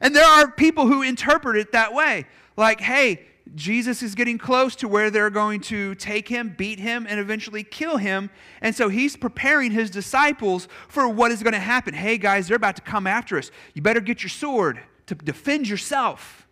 And 0.00 0.14
there 0.14 0.24
are 0.24 0.50
people 0.50 0.86
who 0.86 1.02
interpret 1.02 1.56
it 1.56 1.72
that 1.72 1.92
way. 1.92 2.26
Like, 2.56 2.80
hey, 2.80 3.26
Jesus 3.54 4.02
is 4.02 4.14
getting 4.14 4.38
close 4.38 4.76
to 4.76 4.88
where 4.88 5.10
they're 5.10 5.30
going 5.30 5.60
to 5.62 5.94
take 5.96 6.28
him, 6.28 6.54
beat 6.56 6.78
him, 6.78 7.06
and 7.08 7.18
eventually 7.18 7.64
kill 7.64 7.96
him. 7.96 8.30
And 8.60 8.74
so 8.74 8.88
he's 8.88 9.16
preparing 9.16 9.72
his 9.72 9.90
disciples 9.90 10.68
for 10.88 11.08
what 11.08 11.32
is 11.32 11.42
going 11.42 11.54
to 11.54 11.58
happen. 11.58 11.94
Hey, 11.94 12.16
guys, 12.16 12.48
they're 12.48 12.56
about 12.56 12.76
to 12.76 12.82
come 12.82 13.06
after 13.06 13.38
us. 13.38 13.50
You 13.74 13.82
better 13.82 14.00
get 14.00 14.22
your 14.22 14.30
sword 14.30 14.80
to 15.06 15.14
defend 15.14 15.68
yourself. 15.68 16.46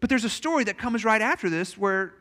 But 0.00 0.10
there's 0.10 0.24
a 0.24 0.30
story 0.30 0.64
that 0.64 0.78
comes 0.78 1.04
right 1.04 1.22
after 1.22 1.48
this 1.48 1.78
where 1.78 2.14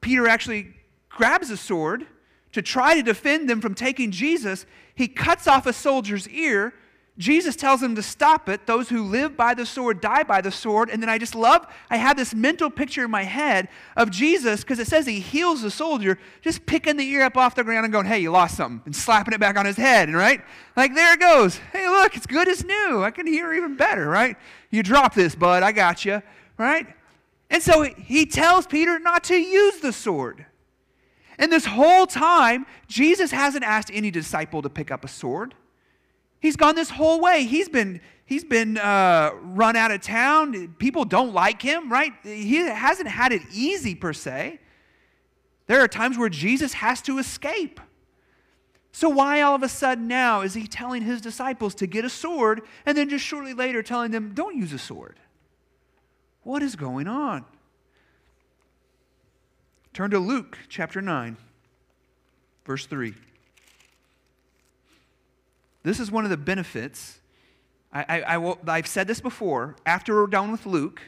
Peter 0.00 0.26
actually 0.26 0.74
grabs 1.08 1.50
a 1.50 1.56
sword 1.56 2.06
to 2.52 2.62
try 2.62 2.94
to 2.94 3.02
defend 3.02 3.50
them 3.50 3.60
from 3.60 3.74
taking 3.74 4.10
Jesus. 4.10 4.64
He 4.94 5.08
cuts 5.08 5.46
off 5.46 5.66
a 5.66 5.72
soldier's 5.72 6.28
ear 6.28 6.72
Jesus 7.18 7.56
tells 7.56 7.80
them 7.80 7.94
to 7.94 8.02
stop 8.02 8.46
it. 8.48 8.66
Those 8.66 8.90
who 8.90 9.02
live 9.02 9.38
by 9.38 9.54
the 9.54 9.64
sword 9.64 10.02
die 10.02 10.22
by 10.22 10.42
the 10.42 10.50
sword. 10.50 10.90
And 10.90 11.02
then 11.02 11.08
I 11.08 11.16
just 11.16 11.34
love, 11.34 11.66
I 11.88 11.96
have 11.96 12.16
this 12.16 12.34
mental 12.34 12.68
picture 12.68 13.04
in 13.04 13.10
my 13.10 13.22
head 13.22 13.68
of 13.96 14.10
Jesus, 14.10 14.60
because 14.60 14.78
it 14.78 14.86
says 14.86 15.06
he 15.06 15.20
heals 15.20 15.62
the 15.62 15.70
soldier, 15.70 16.18
just 16.42 16.66
picking 16.66 16.98
the 16.98 17.08
ear 17.08 17.22
up 17.22 17.38
off 17.38 17.54
the 17.54 17.64
ground 17.64 17.84
and 17.84 17.92
going, 17.92 18.04
hey, 18.04 18.18
you 18.18 18.30
lost 18.30 18.56
something, 18.56 18.82
and 18.84 18.94
slapping 18.94 19.32
it 19.32 19.40
back 19.40 19.56
on 19.56 19.64
his 19.64 19.78
head, 19.78 20.08
and 20.08 20.16
right? 20.16 20.42
Like, 20.76 20.94
there 20.94 21.14
it 21.14 21.20
goes. 21.20 21.56
Hey, 21.72 21.88
look, 21.88 22.16
it's 22.16 22.26
good 22.26 22.48
as 22.48 22.62
new. 22.62 23.02
I 23.02 23.10
can 23.10 23.26
hear 23.26 23.54
even 23.54 23.76
better, 23.76 24.06
right? 24.08 24.36
You 24.70 24.82
drop 24.82 25.14
this, 25.14 25.34
bud. 25.34 25.62
I 25.62 25.72
got 25.72 26.04
you, 26.04 26.20
right? 26.58 26.86
And 27.48 27.62
so 27.62 27.82
he 27.82 28.26
tells 28.26 28.66
Peter 28.66 28.98
not 28.98 29.24
to 29.24 29.36
use 29.36 29.78
the 29.78 29.92
sword. 29.92 30.44
And 31.38 31.50
this 31.50 31.64
whole 31.64 32.06
time, 32.06 32.66
Jesus 32.88 33.30
hasn't 33.30 33.64
asked 33.64 33.90
any 33.92 34.10
disciple 34.10 34.60
to 34.62 34.68
pick 34.68 34.90
up 34.90 35.04
a 35.04 35.08
sword. 35.08 35.54
He's 36.40 36.56
gone 36.56 36.74
this 36.74 36.90
whole 36.90 37.20
way. 37.20 37.44
He's 37.44 37.68
been, 37.68 38.00
he's 38.24 38.44
been 38.44 38.78
uh, 38.78 39.32
run 39.42 39.76
out 39.76 39.90
of 39.90 40.00
town. 40.00 40.74
People 40.78 41.04
don't 41.04 41.32
like 41.32 41.62
him, 41.62 41.90
right? 41.90 42.12
He 42.22 42.56
hasn't 42.56 43.08
had 43.08 43.32
it 43.32 43.42
easy, 43.52 43.94
per 43.94 44.12
se. 44.12 44.60
There 45.66 45.80
are 45.80 45.88
times 45.88 46.16
where 46.16 46.28
Jesus 46.28 46.74
has 46.74 47.02
to 47.02 47.18
escape. 47.18 47.80
So, 48.92 49.10
why 49.10 49.42
all 49.42 49.54
of 49.54 49.62
a 49.62 49.68
sudden 49.68 50.08
now 50.08 50.40
is 50.40 50.54
he 50.54 50.66
telling 50.66 51.02
his 51.02 51.20
disciples 51.20 51.74
to 51.76 51.86
get 51.86 52.04
a 52.04 52.08
sword 52.08 52.62
and 52.86 52.96
then 52.96 53.10
just 53.10 53.24
shortly 53.24 53.52
later 53.52 53.82
telling 53.82 54.10
them, 54.10 54.32
don't 54.32 54.56
use 54.56 54.72
a 54.72 54.78
sword? 54.78 55.18
What 56.44 56.62
is 56.62 56.76
going 56.76 57.06
on? 57.08 57.44
Turn 59.92 60.10
to 60.12 60.18
Luke 60.18 60.58
chapter 60.68 61.02
9, 61.02 61.36
verse 62.64 62.86
3. 62.86 63.14
This 65.86 66.00
is 66.00 66.10
one 66.10 66.24
of 66.24 66.30
the 66.30 66.36
benefits. 66.36 67.20
I, 67.92 68.24
I, 68.24 68.54
I 68.66 68.76
have 68.76 68.88
said 68.88 69.06
this 69.06 69.20
before. 69.20 69.76
After 69.86 70.16
we're 70.16 70.26
done 70.26 70.50
with 70.50 70.66
Luke, 70.66 71.00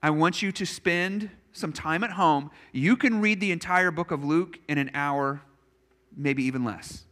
I 0.00 0.10
want 0.10 0.42
you 0.42 0.52
to 0.52 0.64
spend 0.64 1.28
some 1.50 1.72
time 1.72 2.04
at 2.04 2.12
home. 2.12 2.52
You 2.70 2.96
can 2.96 3.20
read 3.20 3.40
the 3.40 3.50
entire 3.50 3.90
book 3.90 4.12
of 4.12 4.24
Luke 4.24 4.60
in 4.68 4.78
an 4.78 4.92
hour, 4.94 5.40
maybe 6.16 6.44
even 6.44 6.64
less. 6.64 7.02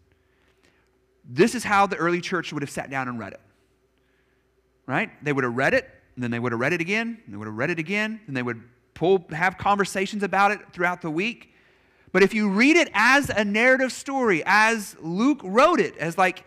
This 1.29 1.57
is 1.57 1.65
how 1.65 1.89
the 1.89 1.97
early 1.97 2.21
church 2.21 2.53
would 2.53 2.63
have 2.63 2.71
sat 2.71 2.91
down 2.91 3.09
and 3.09 3.19
read 3.19 3.33
it. 3.33 3.41
Right? 4.87 5.11
They 5.25 5.33
would 5.33 5.43
have 5.43 5.57
read 5.57 5.75
it, 5.75 5.91
and 6.15 6.23
then 6.23 6.31
they 6.31 6.39
would 6.39 6.53
have 6.53 6.61
read 6.61 6.75
it 6.75 6.81
again, 6.81 7.19
and 7.25 7.35
they 7.35 7.37
would 7.37 7.49
have 7.49 7.57
read 7.57 7.71
it 7.71 7.81
again, 7.81 8.21
and 8.29 8.37
they 8.37 8.43
would 8.45 8.63
pull, 8.95 9.27
have 9.33 9.59
conversations 9.59 10.23
about 10.23 10.53
it 10.53 10.61
throughout 10.73 11.03
the 11.03 11.11
week. 11.11 11.55
But 12.13 12.23
if 12.23 12.35
you 12.35 12.51
read 12.51 12.77
it 12.77 12.89
as 12.95 13.31
a 13.31 13.45
narrative 13.45 13.91
story, 13.91 14.45
as 14.47 14.95
Luke 15.01 15.41
wrote 15.43 15.81
it, 15.81 15.97
as 15.97 16.17
like 16.17 16.45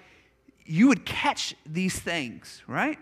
you 0.67 0.87
would 0.87 1.05
catch 1.05 1.55
these 1.65 1.97
things, 1.99 2.61
right? 2.67 2.99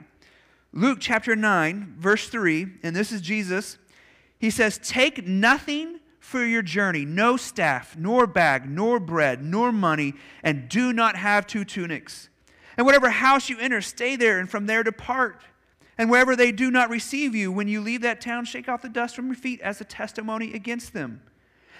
Luke 0.71 0.99
chapter 1.01 1.35
9, 1.35 1.95
verse 1.97 2.27
3, 2.29 2.67
and 2.83 2.95
this 2.95 3.11
is 3.11 3.21
Jesus. 3.21 3.77
He 4.39 4.49
says, 4.49 4.77
Take 4.83 5.25
nothing 5.25 5.99
for 6.19 6.43
your 6.43 6.61
journey 6.61 7.05
no 7.05 7.37
staff, 7.37 7.95
nor 7.95 8.25
bag, 8.25 8.67
nor 8.67 8.99
bread, 8.99 9.43
nor 9.43 9.71
money, 9.71 10.13
and 10.43 10.67
do 10.67 10.91
not 10.91 11.15
have 11.15 11.45
two 11.45 11.63
tunics. 11.63 12.29
And 12.77 12.85
whatever 12.85 13.09
house 13.09 13.49
you 13.49 13.59
enter, 13.59 13.81
stay 13.81 14.15
there, 14.15 14.39
and 14.39 14.49
from 14.49 14.65
there 14.65 14.83
depart. 14.83 15.41
And 15.97 16.09
wherever 16.09 16.35
they 16.35 16.51
do 16.51 16.71
not 16.71 16.89
receive 16.89 17.35
you, 17.35 17.51
when 17.51 17.67
you 17.67 17.79
leave 17.79 18.01
that 18.01 18.19
town, 18.19 18.45
shake 18.45 18.67
off 18.67 18.81
the 18.81 18.89
dust 18.89 19.15
from 19.15 19.27
your 19.27 19.35
feet 19.35 19.61
as 19.61 19.79
a 19.79 19.85
testimony 19.85 20.53
against 20.53 20.93
them. 20.93 21.21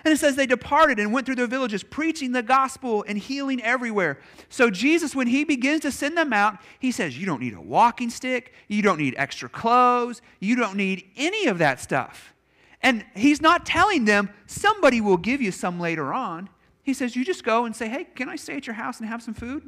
And 0.05 0.13
it 0.13 0.17
says 0.17 0.35
they 0.35 0.45
departed 0.45 0.99
and 0.99 1.11
went 1.11 1.25
through 1.25 1.35
their 1.35 1.47
villages, 1.47 1.81
preaching 1.81 2.31
the 2.31 2.43
gospel 2.43 3.03
and 3.07 3.17
healing 3.17 3.59
everywhere. 3.63 4.19
So, 4.49 4.69
Jesus, 4.69 5.15
when 5.15 5.25
he 5.25 5.43
begins 5.43 5.81
to 5.81 5.91
send 5.91 6.15
them 6.15 6.31
out, 6.31 6.59
he 6.77 6.91
says, 6.91 7.17
You 7.17 7.25
don't 7.25 7.41
need 7.41 7.55
a 7.55 7.61
walking 7.61 8.11
stick. 8.11 8.53
You 8.67 8.83
don't 8.83 8.99
need 8.99 9.15
extra 9.17 9.49
clothes. 9.49 10.21
You 10.39 10.55
don't 10.55 10.75
need 10.75 11.09
any 11.15 11.47
of 11.47 11.57
that 11.57 11.79
stuff. 11.79 12.35
And 12.83 13.03
he's 13.15 13.41
not 13.41 13.65
telling 13.65 14.05
them 14.05 14.29
somebody 14.45 15.01
will 15.01 15.17
give 15.17 15.41
you 15.41 15.51
some 15.51 15.79
later 15.79 16.13
on. 16.13 16.49
He 16.83 16.93
says, 16.93 17.15
You 17.15 17.25
just 17.25 17.43
go 17.43 17.65
and 17.65 17.75
say, 17.75 17.89
Hey, 17.89 18.03
can 18.03 18.29
I 18.29 18.35
stay 18.35 18.57
at 18.57 18.67
your 18.67 18.75
house 18.75 18.99
and 18.99 19.09
have 19.09 19.23
some 19.23 19.33
food? 19.33 19.67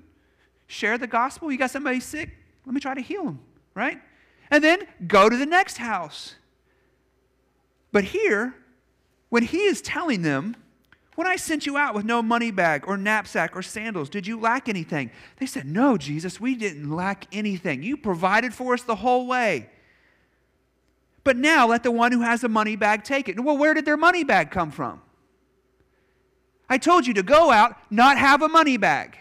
Share 0.67 0.99
the 0.99 1.07
gospel. 1.07 1.51
You 1.51 1.57
got 1.57 1.71
somebody 1.71 1.99
sick? 1.99 2.29
Let 2.63 2.75
me 2.75 2.79
try 2.79 2.93
to 2.93 3.01
heal 3.01 3.23
them, 3.23 3.39
right? 3.73 3.99
And 4.51 4.63
then 4.63 4.81
go 5.07 5.29
to 5.29 5.35
the 5.35 5.47
next 5.47 5.77
house. 5.77 6.35
But 7.91 8.03
here, 8.03 8.53
when 9.29 9.43
he 9.43 9.59
is 9.59 9.81
telling 9.81 10.21
them, 10.21 10.55
when 11.15 11.25
I 11.25 11.35
sent 11.35 11.65
you 11.65 11.77
out 11.77 11.95
with 11.95 12.05
no 12.05 12.21
money 12.21 12.51
bag 12.51 12.83
or 12.87 12.95
knapsack 12.95 13.55
or 13.55 13.63
sandals, 13.63 14.09
did 14.09 14.27
you 14.27 14.39
lack 14.39 14.69
anything? 14.69 15.09
They 15.37 15.47
said, 15.47 15.65
No, 15.65 15.97
Jesus, 15.97 16.39
we 16.39 16.53
didn't 16.53 16.91
lack 16.91 17.25
anything. 17.31 17.81
You 17.81 17.97
provided 17.97 18.53
for 18.53 18.75
us 18.75 18.83
the 18.83 18.95
whole 18.95 19.25
way. 19.25 19.69
But 21.23 21.35
now 21.35 21.67
let 21.67 21.83
the 21.83 21.91
one 21.91 22.11
who 22.11 22.21
has 22.21 22.43
a 22.43 22.47
money 22.47 22.75
bag 22.75 23.03
take 23.03 23.27
it. 23.27 23.39
Well, 23.39 23.57
where 23.57 23.73
did 23.73 23.83
their 23.83 23.97
money 23.97 24.23
bag 24.23 24.51
come 24.51 24.69
from? 24.69 25.01
I 26.69 26.77
told 26.77 27.07
you 27.07 27.13
to 27.15 27.23
go 27.23 27.51
out, 27.51 27.75
not 27.89 28.17
have 28.17 28.41
a 28.41 28.47
money 28.47 28.77
bag. 28.77 29.17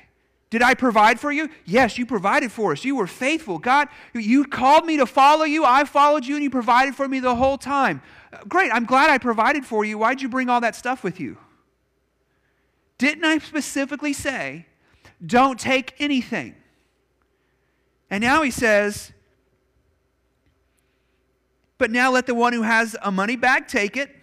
Did 0.51 0.63
I 0.63 0.75
provide 0.75 1.19
for 1.19 1.33
you? 1.33 1.49
Yes, 1.65 1.99
you 1.99 2.07
provided 2.07 2.53
for 2.53 2.73
us. 2.73 2.85
You 2.85 2.97
were 2.97 3.07
faithful. 3.07 3.59
God, 3.59 3.89
you 4.15 4.45
called 4.45 4.87
me 4.87 4.99
to 4.99 5.07
follow 5.07 5.45
you. 5.45 5.65
I 5.65 5.85
followed 5.85 6.25
you, 6.25 6.37
and 6.37 6.45
you 6.45 6.51
provided 6.51 6.95
for 6.95 7.09
me 7.09 7.21
the 7.21 7.35
whole 7.35 7.59
time. 7.59 8.03
Great, 8.49 8.71
I'm 8.73 8.85
glad 8.85 9.11
I 9.11 9.19
provided 9.19 9.65
for 9.65 9.85
you. 9.85 9.99
Why'd 9.99 10.23
you 10.23 10.29
bring 10.29 10.49
all 10.49 10.61
that 10.61 10.77
stuff 10.77 11.03
with 11.03 11.21
you? 11.21 11.37
Didn't 12.99 13.25
I 13.25 13.39
specifically 13.39 14.13
say, 14.13 14.67
don't 15.25 15.59
take 15.59 15.95
anything? 15.99 16.55
And 18.11 18.23
now 18.23 18.43
he 18.43 18.51
says, 18.51 19.13
but 21.79 21.91
now 21.91 22.11
let 22.11 22.27
the 22.27 22.35
one 22.35 22.53
who 22.53 22.63
has 22.63 22.97
a 23.03 23.11
money 23.11 23.37
bag 23.37 23.69
take 23.69 23.97
it, 23.97 24.15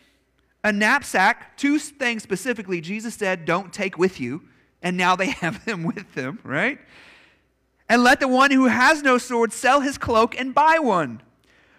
a 0.63 0.71
knapsack, 0.71 1.57
two 1.57 1.77
things 1.77 2.23
specifically 2.23 2.81
Jesus 2.81 3.15
said, 3.15 3.45
don't 3.45 3.71
take 3.71 3.97
with 3.97 4.19
you. 4.19 4.41
And 4.81 4.97
now 4.97 5.15
they 5.15 5.27
have 5.41 5.63
them 5.65 5.83
with 5.83 6.13
them, 6.13 6.39
right? 6.43 6.79
And 7.89 8.03
let 8.03 8.19
the 8.19 8.27
one 8.27 8.51
who 8.51 8.65
has 8.65 9.03
no 9.03 9.17
sword 9.17 9.53
sell 9.53 9.81
his 9.81 9.97
cloak 9.97 10.39
and 10.39 10.53
buy 10.53 10.79
one. 10.79 11.21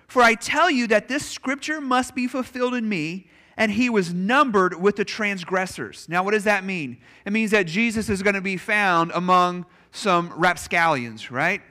For 0.06 0.22
I 0.22 0.34
tell 0.34 0.70
you 0.70 0.86
that 0.88 1.08
this 1.08 1.26
scripture 1.26 1.80
must 1.80 2.14
be 2.14 2.26
fulfilled 2.26 2.74
in 2.74 2.88
me, 2.88 3.28
and 3.56 3.72
he 3.72 3.88
was 3.88 4.12
numbered 4.12 4.80
with 4.80 4.96
the 4.96 5.04
transgressors. 5.04 6.08
Now, 6.08 6.22
what 6.22 6.32
does 6.32 6.44
that 6.44 6.64
mean? 6.64 6.98
It 7.24 7.32
means 7.32 7.50
that 7.52 7.66
Jesus 7.66 8.08
is 8.08 8.22
going 8.22 8.34
to 8.34 8.40
be 8.40 8.56
found 8.56 9.12
among 9.14 9.66
some 9.92 10.32
rapscallions, 10.36 11.30
right? 11.30 11.62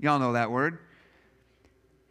Y'all 0.00 0.18
know 0.18 0.32
that 0.32 0.50
word. 0.50 0.78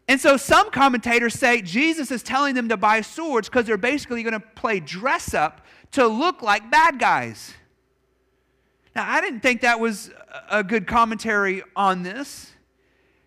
And 0.08 0.21
so 0.21 0.38
some 0.38 0.71
commentators 0.71 1.34
say 1.34 1.62
Jesus 1.62 2.12
is 2.12 2.23
telling 2.23 2.56
them 2.56 2.69
to 2.69 2.77
buy 2.77 3.01
swords 3.01 3.49
because 3.49 3.65
they're 3.65 3.77
basically 3.77 4.23
going 4.23 4.34
to 4.34 4.39
play 4.39 4.80
dress 4.80 5.34
up 5.34 5.65
to 5.91 6.08
look 6.08 6.41
like 6.41 6.71
bad 6.71 6.99
guys. 6.99 7.53
Now, 8.95 9.10
I 9.10 9.19
didn't 9.19 9.41
think 9.41 9.62
that 9.62 9.80
was 9.80 10.12
a 10.49 10.63
good 10.63 10.88
commentary 10.88 11.62
on 11.75 12.03
this 12.03 12.51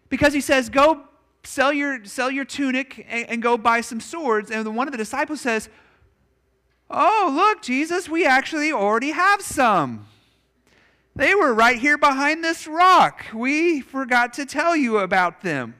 because 0.09 0.33
he 0.33 0.40
says, 0.40 0.68
Go 0.70 1.05
sell 1.42 1.72
your, 1.72 2.05
sell 2.05 2.31
your 2.31 2.44
tunic 2.44 3.07
and, 3.09 3.29
and 3.29 3.42
go 3.42 3.57
buy 3.57 3.81
some 3.81 4.00
swords. 4.00 4.50
And 4.50 4.76
one 4.76 4.88
of 4.88 4.92
the 4.92 4.98
disciples 4.98 5.40
says, 5.40 5.68
Oh, 6.90 7.33
look, 7.33 7.62
Jesus, 7.62 8.09
we 8.09 8.26
actually 8.26 8.72
already 8.72 9.11
have 9.11 9.42
some. 9.42 10.07
They 11.14 11.35
were 11.35 11.55
right 11.55 11.79
here 11.79 11.96
behind 11.96 12.42
this 12.42 12.66
rock. 12.66 13.26
We 13.33 13.81
forgot 13.81 14.33
to 14.35 14.46
tell 14.46 14.74
you 14.74 14.98
about 14.98 15.42
them. 15.42 15.76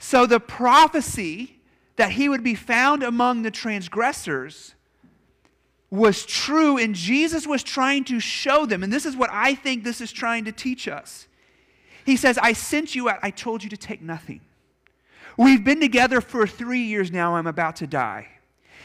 So 0.00 0.26
the 0.26 0.40
prophecy 0.40 1.60
that 1.96 2.12
he 2.12 2.28
would 2.28 2.42
be 2.42 2.54
found 2.54 3.02
among 3.02 3.42
the 3.42 3.50
transgressors 3.50 4.74
was 5.90 6.26
true, 6.26 6.76
and 6.76 6.94
Jesus 6.94 7.46
was 7.46 7.62
trying 7.62 8.04
to 8.04 8.20
show 8.20 8.66
them. 8.66 8.82
And 8.82 8.92
this 8.92 9.06
is 9.06 9.16
what 9.16 9.30
I 9.32 9.54
think 9.54 9.84
this 9.84 10.00
is 10.00 10.12
trying 10.12 10.44
to 10.44 10.52
teach 10.52 10.86
us. 10.86 11.27
He 12.08 12.16
says, 12.16 12.38
I 12.38 12.54
sent 12.54 12.94
you 12.94 13.10
out, 13.10 13.18
I 13.22 13.30
told 13.30 13.62
you 13.62 13.68
to 13.68 13.76
take 13.76 14.00
nothing. 14.00 14.40
We've 15.36 15.62
been 15.62 15.78
together 15.78 16.22
for 16.22 16.46
three 16.46 16.80
years 16.80 17.12
now, 17.12 17.36
I'm 17.36 17.46
about 17.46 17.76
to 17.76 17.86
die. 17.86 18.28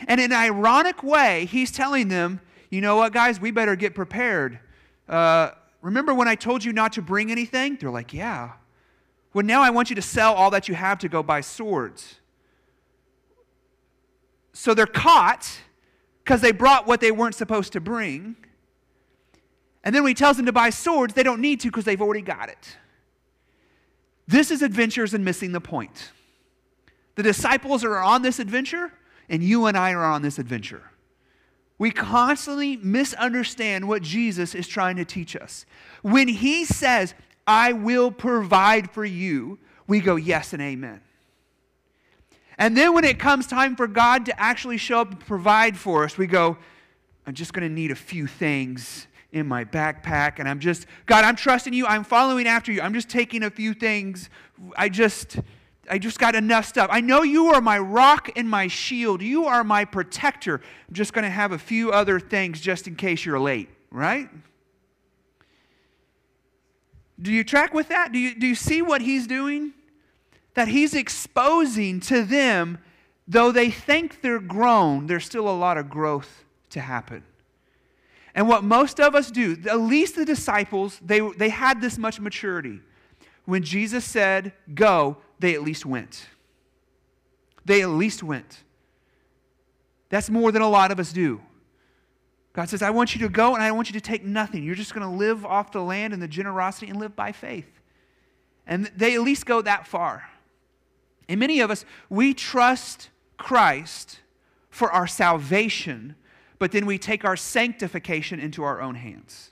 And 0.09 0.19
in 0.19 0.33
an 0.33 0.37
ironic 0.37 1.03
way, 1.03 1.45
he's 1.45 1.71
telling 1.71 2.09
them, 2.09 2.41
you 2.69 2.81
know 2.81 2.97
what, 2.97 3.13
guys, 3.13 3.39
we 3.39 3.49
better 3.49 3.77
get 3.77 3.95
prepared. 3.95 4.59
Uh, 5.07 5.51
remember 5.81 6.13
when 6.13 6.27
I 6.27 6.35
told 6.35 6.65
you 6.65 6.73
not 6.73 6.91
to 6.93 7.01
bring 7.01 7.31
anything? 7.31 7.77
They're 7.79 7.89
like, 7.89 8.13
yeah. 8.13 8.55
Well, 9.33 9.45
now 9.45 9.61
I 9.61 9.69
want 9.69 9.89
you 9.89 9.95
to 9.95 10.01
sell 10.01 10.33
all 10.33 10.51
that 10.51 10.67
you 10.67 10.75
have 10.75 10.99
to 10.99 11.07
go 11.07 11.23
buy 11.23 11.39
swords. 11.39 12.15
So 14.51 14.73
they're 14.73 14.85
caught 14.85 15.49
because 16.25 16.41
they 16.41 16.51
brought 16.51 16.87
what 16.87 16.99
they 16.99 17.11
weren't 17.11 17.35
supposed 17.35 17.71
to 17.71 17.79
bring. 17.79 18.35
And 19.81 19.95
then 19.95 20.03
when 20.03 20.09
he 20.09 20.13
tells 20.13 20.35
them 20.35 20.45
to 20.45 20.51
buy 20.51 20.71
swords, 20.71 21.13
they 21.13 21.23
don't 21.23 21.39
need 21.39 21.61
to 21.61 21.69
because 21.69 21.85
they've 21.85 22.01
already 22.01 22.21
got 22.21 22.49
it. 22.49 22.75
This 24.33 24.49
is 24.49 24.63
adventures 24.63 25.13
and 25.13 25.23
missing 25.23 25.51
the 25.51 25.61
point. 25.61 26.11
The 27.13 27.21
disciples 27.21 27.83
are 27.83 27.99
on 27.99 28.23
this 28.23 28.39
adventure, 28.39 28.91
and 29.29 29.43
you 29.43 29.67
and 29.67 29.77
I 29.77 29.93
are 29.93 30.03
on 30.03 30.23
this 30.23 30.39
adventure. 30.39 30.81
We 31.77 31.91
constantly 31.91 32.77
misunderstand 32.77 33.87
what 33.87 34.01
Jesus 34.01 34.55
is 34.55 34.67
trying 34.67 34.95
to 34.95 35.05
teach 35.05 35.35
us. 35.35 35.67
When 36.01 36.27
he 36.27 36.65
says, 36.65 37.13
I 37.45 37.73
will 37.73 38.09
provide 38.09 38.89
for 38.89 39.05
you, 39.05 39.59
we 39.85 39.99
go, 39.99 40.15
yes 40.15 40.51
and 40.51 40.63
amen. 40.63 41.01
And 42.57 42.75
then 42.75 42.95
when 42.95 43.03
it 43.03 43.19
comes 43.19 43.45
time 43.45 43.75
for 43.75 43.85
God 43.85 44.25
to 44.25 44.39
actually 44.41 44.77
show 44.77 45.01
up 45.01 45.11
and 45.11 45.19
provide 45.19 45.77
for 45.77 46.05
us, 46.05 46.17
we 46.17 46.25
go, 46.25 46.57
I'm 47.27 47.35
just 47.35 47.53
going 47.53 47.69
to 47.69 47.73
need 47.73 47.91
a 47.91 47.95
few 47.95 48.25
things 48.25 49.05
in 49.33 49.47
my 49.47 49.65
backpack. 49.65 50.39
And 50.39 50.47
I'm 50.47 50.59
just, 50.59 50.85
God, 51.05 51.25
I'm 51.25 51.35
trusting 51.35 51.73
you. 51.73 51.85
I'm 51.85 52.03
following 52.03 52.47
after 52.47 52.71
you. 52.71 52.81
I'm 52.81 52.93
just 52.93 53.09
taking 53.09 53.43
a 53.43 53.49
few 53.49 53.73
things. 53.73 54.29
I 54.77 54.87
just, 54.87 55.39
I 55.89 55.97
just 55.97 56.19
got 56.19 56.35
enough 56.35 56.65
stuff. 56.65 56.87
I 56.91 57.01
know 57.01 57.23
you 57.23 57.47
are 57.47 57.59
my 57.59 57.79
rock 57.79 58.29
and 58.37 58.49
my 58.49 58.67
shield. 58.67 59.21
You 59.21 59.45
are 59.47 59.63
my 59.63 59.83
protector. 59.83 60.61
I'm 60.87 60.93
just 60.93 61.13
going 61.13 61.23
to 61.23 61.31
have 61.31 61.51
a 61.51 61.57
few 61.57 61.91
other 61.91 62.19
things 62.19 62.61
just 62.61 62.87
in 62.87 62.95
case 62.95 63.25
you're 63.25 63.39
late, 63.39 63.69
right? 63.91 64.29
Do 67.21 67.31
you 67.31 67.43
track 67.43 67.73
with 67.73 67.89
that? 67.89 68.11
Do 68.11 68.19
you, 68.19 68.35
do 68.35 68.47
you 68.47 68.55
see 68.55 68.81
what 68.81 69.01
he's 69.01 69.27
doing? 69.27 69.73
That 70.53 70.67
he's 70.67 70.93
exposing 70.93 71.99
to 72.01 72.23
them, 72.23 72.77
though 73.27 73.51
they 73.51 73.71
think 73.71 74.21
they're 74.21 74.39
grown, 74.39 75.07
there's 75.07 75.25
still 75.25 75.49
a 75.49 75.57
lot 75.57 75.77
of 75.77 75.89
growth 75.89 76.45
to 76.69 76.81
happen. 76.81 77.23
And 78.35 78.47
what 78.47 78.63
most 78.63 78.99
of 78.99 79.15
us 79.15 79.29
do, 79.29 79.57
at 79.69 79.79
least 79.79 80.15
the 80.15 80.25
disciples, 80.25 80.99
they, 81.05 81.19
they 81.19 81.49
had 81.49 81.81
this 81.81 81.97
much 81.97 82.19
maturity. 82.19 82.79
When 83.45 83.63
Jesus 83.63 84.05
said, 84.05 84.53
go, 84.73 85.17
they 85.39 85.53
at 85.53 85.61
least 85.61 85.85
went. 85.85 86.27
They 87.65 87.81
at 87.81 87.89
least 87.89 88.23
went. 88.23 88.63
That's 90.09 90.29
more 90.29 90.51
than 90.51 90.61
a 90.61 90.69
lot 90.69 90.91
of 90.91 90.99
us 90.99 91.11
do. 91.11 91.41
God 92.53 92.69
says, 92.69 92.81
I 92.81 92.91
want 92.91 93.15
you 93.15 93.21
to 93.21 93.29
go 93.29 93.55
and 93.55 93.63
I 93.63 93.71
want 93.71 93.89
you 93.89 93.93
to 93.93 94.01
take 94.01 94.23
nothing. 94.23 94.63
You're 94.63 94.75
just 94.75 94.93
going 94.93 95.09
to 95.09 95.15
live 95.15 95.45
off 95.45 95.71
the 95.71 95.81
land 95.81 96.13
and 96.13 96.21
the 96.21 96.27
generosity 96.27 96.87
and 96.87 96.99
live 96.99 97.15
by 97.15 97.31
faith. 97.31 97.67
And 98.67 98.91
they 98.95 99.15
at 99.15 99.21
least 99.21 99.45
go 99.45 99.61
that 99.61 99.87
far. 99.87 100.29
And 101.27 101.39
many 101.39 101.61
of 101.61 101.71
us, 101.71 101.83
we 102.09 102.33
trust 102.33 103.09
Christ 103.37 104.19
for 104.69 104.91
our 104.91 105.07
salvation, 105.07 106.15
but 106.63 106.71
then 106.71 106.85
we 106.85 106.97
take 106.97 107.25
our 107.25 107.35
sanctification 107.35 108.39
into 108.39 108.63
our 108.63 108.81
own 108.81 108.95
hands. 108.95 109.51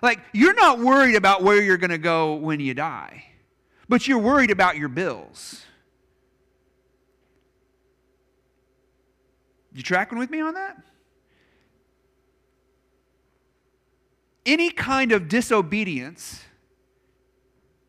Like, 0.00 0.20
you're 0.32 0.54
not 0.54 0.78
worried 0.78 1.14
about 1.14 1.42
where 1.42 1.60
you're 1.60 1.76
going 1.76 1.90
to 1.90 1.98
go 1.98 2.32
when 2.36 2.60
you 2.60 2.72
die, 2.72 3.24
but 3.90 4.08
you're 4.08 4.16
worried 4.16 4.50
about 4.50 4.78
your 4.78 4.88
bills. 4.88 5.66
You 9.74 9.82
tracking 9.82 10.18
with 10.18 10.30
me 10.30 10.40
on 10.40 10.54
that? 10.54 10.82
Any 14.46 14.70
kind 14.70 15.12
of 15.12 15.28
disobedience, 15.28 16.42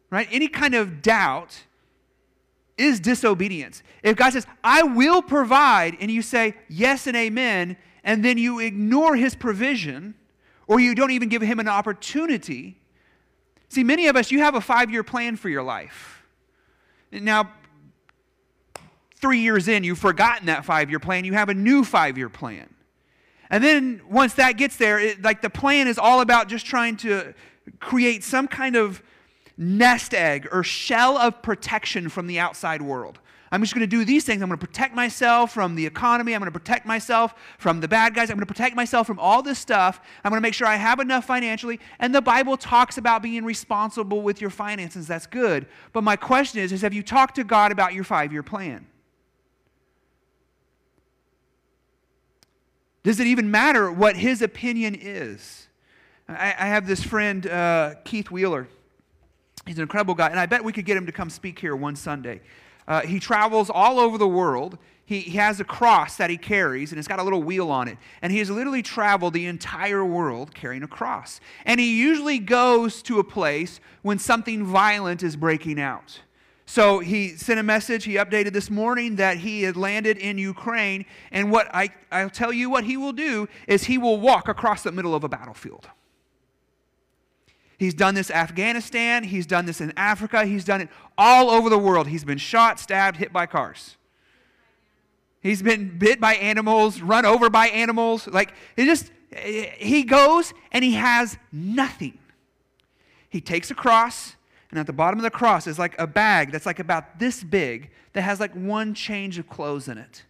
right? 0.10 0.28
Any 0.30 0.50
kind 0.50 0.76
of 0.76 1.02
doubt 1.02 1.58
is 2.78 3.00
disobedience. 3.00 3.82
If 4.04 4.18
God 4.18 4.34
says, 4.34 4.46
I 4.62 4.84
will 4.84 5.22
provide, 5.22 5.96
and 6.02 6.12
you 6.12 6.22
say 6.22 6.58
yes 6.68 7.08
and 7.08 7.16
amen, 7.16 7.78
and 8.04 8.24
then 8.24 8.38
you 8.38 8.60
ignore 8.60 9.16
his 9.16 9.36
provision, 9.36 10.16
or 10.68 10.80
you 10.80 10.96
don't 10.96 11.12
even 11.12 11.30
give 11.30 11.42
him 11.42 11.60
an 11.60 11.68
opportunity. 11.68 12.78
See, 13.70 13.84
many 13.84 14.08
of 14.08 14.16
us, 14.16 14.32
you 14.32 14.40
have 14.40 14.56
a 14.56 14.62
five 14.62 14.92
year 14.92 15.04
plan 15.04 15.36
for 15.36 15.50
your 15.50 15.64
life. 15.64 16.24
Now, 17.12 17.52
three 19.16 19.40
years 19.40 19.68
in, 19.68 19.84
you've 19.84 20.00
forgotten 20.00 20.48
that 20.48 20.66
five 20.66 20.90
year 20.90 21.00
plan. 21.00 21.26
You 21.26 21.34
have 21.34 21.50
a 21.50 21.54
new 21.54 21.84
five 21.84 22.18
year 22.18 22.30
plan. 22.30 22.68
And 23.50 23.64
then 23.64 24.02
once 24.10 24.34
that 24.36 24.54
gets 24.54 24.78
there, 24.78 24.98
it, 24.98 25.22
like 25.22 25.42
the 25.42 25.50
plan 25.50 25.88
is 25.88 25.98
all 25.98 26.22
about 26.22 26.48
just 26.48 26.66
trying 26.66 26.98
to 26.98 27.34
create 27.80 28.24
some 28.24 28.48
kind 28.48 28.76
of 28.76 29.04
nest 29.58 30.14
egg 30.14 30.48
or 30.52 30.64
shell 30.64 31.18
of 31.18 31.42
protection 31.42 32.10
from 32.10 32.28
the 32.28 32.40
outside 32.40 32.82
world. 32.82 33.20
I'm 33.54 33.62
just 33.62 33.74
going 33.74 33.82
to 33.82 33.88
do 33.88 34.06
these 34.06 34.24
things. 34.24 34.42
I'm 34.42 34.48
going 34.48 34.58
to 34.58 34.66
protect 34.66 34.96
myself 34.96 35.54
from 35.54 35.76
the 35.76 35.86
economy. 35.86 36.34
I'm 36.34 36.40
going 36.40 36.52
to 36.52 36.58
protect 36.58 36.86
myself 36.86 37.34
from 37.58 37.82
the 37.82 37.88
bad 37.88 38.16
guys. 38.16 38.30
I'm 38.30 38.38
going 38.38 38.46
to 38.48 38.54
protect 38.54 38.78
myself 38.78 39.06
from 39.06 39.20
all 39.20 39.42
this 39.42 39.60
stuff. 39.60 40.00
I'm 40.24 40.30
going 40.30 40.38
to 40.38 40.42
make 40.42 40.54
sure 40.54 40.68
I 40.68 40.78
have 40.78 41.02
enough 41.02 41.26
financially. 41.26 41.80
And 42.00 42.16
the 42.16 42.22
Bible 42.22 42.56
talks 42.56 42.98
about 42.98 43.22
being 43.22 43.44
responsible 43.44 44.22
with 44.22 44.40
your 44.40 44.52
finances. 44.52 45.06
That's 45.06 45.28
good. 45.28 45.66
But 45.92 46.06
my 46.06 46.16
question 46.16 46.62
is, 46.62 46.72
is 46.72 46.82
have 46.82 46.94
you 46.94 47.04
talked 47.04 47.36
to 47.36 47.44
God 47.44 47.74
about 47.74 47.94
your 47.94 48.06
five-year 48.06 48.44
plan? 48.44 48.88
Does 53.04 53.20
it 53.20 53.28
even 53.28 53.52
matter 53.52 53.92
what 53.92 54.16
his 54.16 54.42
opinion 54.42 54.96
is? 55.00 55.68
I, 56.30 56.56
I 56.58 56.68
have 56.68 56.88
this 56.88 57.04
friend, 57.04 57.46
uh, 57.48 57.96
Keith 58.06 58.32
Wheeler. 58.32 58.70
He's 59.66 59.78
an 59.78 59.82
incredible 59.82 60.16
guy, 60.16 60.30
and 60.30 60.40
I 60.40 60.46
bet 60.46 60.64
we 60.64 60.72
could 60.72 60.86
get 60.86 60.98
him 60.98 61.06
to 61.06 61.12
come 61.12 61.30
speak 61.30 61.60
here 61.60 61.76
one 61.76 61.96
Sunday. 61.96 62.42
Uh, 62.88 63.02
he 63.02 63.20
travels 63.20 63.70
all 63.70 64.00
over 64.00 64.18
the 64.18 64.28
world. 64.28 64.78
He, 65.06 65.20
he 65.20 65.38
has 65.38 65.60
a 65.60 65.64
cross 65.64 66.18
that 66.18 66.30
he 66.30 66.38
carries, 66.38 66.92
and 66.92 67.00
it's 67.00 67.08
got 67.08 67.20
a 67.20 67.24
little 67.24 67.44
wheel 67.44 67.70
on 67.70 67.88
it. 67.88 67.98
And 68.22 68.32
he 68.32 68.40
has 68.40 68.50
literally 68.50 68.82
traveled 68.82 69.34
the 69.34 69.46
entire 69.46 70.06
world 70.06 70.54
carrying 70.54 70.84
a 70.84 70.88
cross. 70.88 71.40
And 71.66 71.80
he 71.80 72.00
usually 72.00 72.40
goes 72.40 73.02
to 73.04 73.20
a 73.20 73.24
place 73.24 73.80
when 74.02 74.20
something 74.20 74.66
violent 74.66 75.22
is 75.24 75.36
breaking 75.36 75.80
out. 75.80 76.22
So 76.66 77.00
he 77.00 77.36
sent 77.36 77.60
a 77.60 77.64
message, 77.64 78.06
he 78.06 78.14
updated 78.14 78.54
this 78.54 78.70
morning 78.70 79.18
that 79.18 79.36
he 79.36 79.64
had 79.64 79.76
landed 79.76 80.18
in 80.18 80.38
Ukraine. 80.38 81.06
And 81.32 81.52
what 81.52 81.68
I, 81.74 81.90
I'll 82.12 82.30
tell 82.30 82.54
you 82.54 82.70
what 82.70 82.86
he 82.86 82.96
will 82.96 83.12
do 83.12 83.50
is 83.68 83.84
he 83.84 83.98
will 83.98 84.22
walk 84.22 84.48
across 84.48 84.84
the 84.84 84.92
middle 84.94 85.14
of 85.14 85.26
a 85.26 85.30
battlefield. 85.30 85.90
He's 87.82 87.96
done 87.96 88.14
this 88.14 88.30
Afghanistan, 88.30 89.24
he's 89.24 89.48
done 89.48 89.66
this 89.66 89.82
in 89.82 89.92
Africa, 89.98 90.46
he's 90.46 90.64
done 90.64 90.82
it 90.82 90.90
all 91.18 91.50
over 91.50 91.68
the 91.68 91.80
world. 91.80 92.08
He's 92.08 92.24
been 92.24 92.38
shot, 92.38 92.80
stabbed, 92.80 93.18
hit 93.18 93.34
by 93.34 93.48
cars. 93.48 93.98
He's 95.42 95.64
been 95.64 95.98
bit 95.98 96.22
by 96.22 96.36
animals, 96.36 97.02
run 97.02 97.26
over 97.26 97.50
by 97.50 97.70
animals. 97.70 98.28
Like, 98.28 98.54
it 98.78 98.86
just, 98.86 99.12
he 99.36 100.04
goes 100.04 100.54
and 100.72 100.84
he 100.84 100.94
has 100.94 101.40
nothing. 101.52 102.20
He 103.28 103.42
takes 103.42 103.72
a 103.72 103.74
cross, 103.74 104.36
and 104.70 104.80
at 104.80 104.86
the 104.86 104.94
bottom 104.94 105.18
of 105.18 105.24
the 105.24 105.32
cross 105.32 105.66
is 105.66 105.80
like 105.80 106.00
a 106.00 106.06
bag 106.06 106.52
that's 106.52 106.68
like 106.68 106.78
about 106.78 107.18
this 107.18 107.44
big 107.44 107.90
that 108.14 108.22
has 108.22 108.40
like 108.40 108.54
one 108.54 108.94
change 108.94 109.40
of 109.40 109.50
clothes 109.50 109.88
in 109.88 109.98
it. 109.98 110.24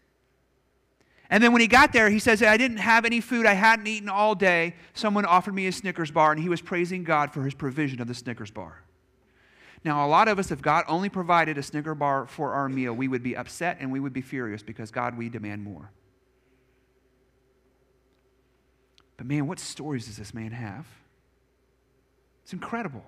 And 1.32 1.42
then 1.42 1.54
when 1.54 1.62
he 1.62 1.68
got 1.68 1.94
there, 1.94 2.10
he 2.10 2.20
says, 2.20 2.44
I 2.44 2.58
didn't 2.58 2.78
have 2.78 3.06
any 3.06 3.22
food. 3.22 3.46
I 3.46 3.54
hadn't 3.54 3.88
eaten 3.88 4.10
all 4.10 4.36
day. 4.36 4.76
Someone 4.94 5.24
offered 5.24 5.56
me 5.56 5.66
a 5.66 5.72
Snickers 5.72 6.12
bar, 6.12 6.34
and 6.34 6.42
he 6.42 6.50
was 6.50 6.62
praising 6.62 7.06
God 7.06 7.34
for 7.34 7.42
his 7.44 7.54
provision 7.54 8.02
of 8.02 8.10
the 8.10 8.14
Snickers 8.14 8.52
bar. 8.52 8.84
Now, 9.86 10.06
a 10.06 10.10
lot 10.10 10.28
of 10.28 10.38
us, 10.40 10.52
if 10.52 10.62
God 10.62 10.84
only 10.90 11.08
provided 11.08 11.58
a 11.58 11.64
Snicker 11.64 11.96
bar 11.96 12.28
for 12.28 12.52
our 12.52 12.68
meal, 12.68 12.94
we 12.94 13.08
would 13.08 13.24
be 13.24 13.36
upset 13.36 13.78
and 13.80 13.94
we 13.94 14.00
would 14.00 14.12
be 14.12 14.22
furious 14.22 14.62
because, 14.62 14.92
God, 14.92 15.18
we 15.18 15.30
demand 15.30 15.64
more. 15.64 15.90
But 19.16 19.26
man, 19.26 19.48
what 19.48 19.58
stories 19.58 20.08
does 20.08 20.18
this 20.18 20.34
man 20.34 20.52
have? 20.52 20.86
It's 22.44 22.52
incredible. 22.52 23.06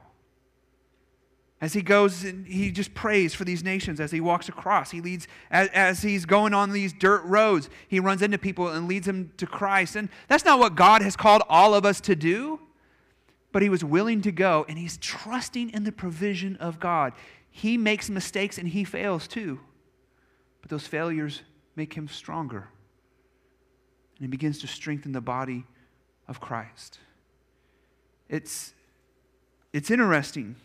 As 1.63 1.71
he 1.71 1.81
goes 1.81 2.25
and 2.25 2.45
he 2.45 2.71
just 2.71 2.93
prays 2.93 3.33
for 3.33 3.45
these 3.45 3.63
nations 3.63 4.01
as 4.01 4.11
he 4.11 4.19
walks 4.19 4.49
across. 4.49 4.91
He 4.91 4.99
leads, 4.99 5.29
as, 5.49 5.69
as, 5.69 6.01
he's 6.01 6.25
going 6.25 6.53
on 6.53 6.73
these 6.73 6.91
dirt 6.91 7.23
roads, 7.23 7.69
he 7.87 8.01
runs 8.01 8.21
into 8.21 8.37
people 8.37 8.67
and 8.67 8.85
leads 8.85 9.05
them 9.05 9.31
to 9.37 9.47
Christ. 9.47 9.95
And 9.95 10.09
that's 10.27 10.43
not 10.43 10.59
what 10.59 10.75
God 10.75 11.01
has 11.01 11.15
called 11.15 11.41
all 11.47 11.73
of 11.73 11.85
us 11.85 12.01
to 12.01 12.17
do, 12.17 12.59
but 13.53 13.61
he 13.61 13.69
was 13.69 13.81
willing 13.81 14.21
to 14.23 14.31
go 14.33 14.65
and 14.67 14.77
he's 14.77 14.97
trusting 14.97 15.69
in 15.69 15.85
the 15.85 15.93
provision 15.93 16.57
of 16.57 16.81
God. 16.81 17.13
He 17.49 17.77
makes 17.77 18.09
mistakes 18.09 18.57
and 18.57 18.67
he 18.67 18.83
fails 18.83 19.25
too, 19.25 19.61
but 20.59 20.69
those 20.69 20.85
failures 20.85 21.43
make 21.77 21.93
him 21.93 22.09
stronger. 22.09 22.67
And 24.17 24.25
he 24.25 24.27
begins 24.27 24.59
to 24.59 24.67
strengthen 24.67 25.13
the 25.13 25.21
body 25.21 25.63
of 26.27 26.41
Christ. 26.41 26.99
It's, 28.27 28.73
it's 29.71 29.89
interesting 29.89 30.57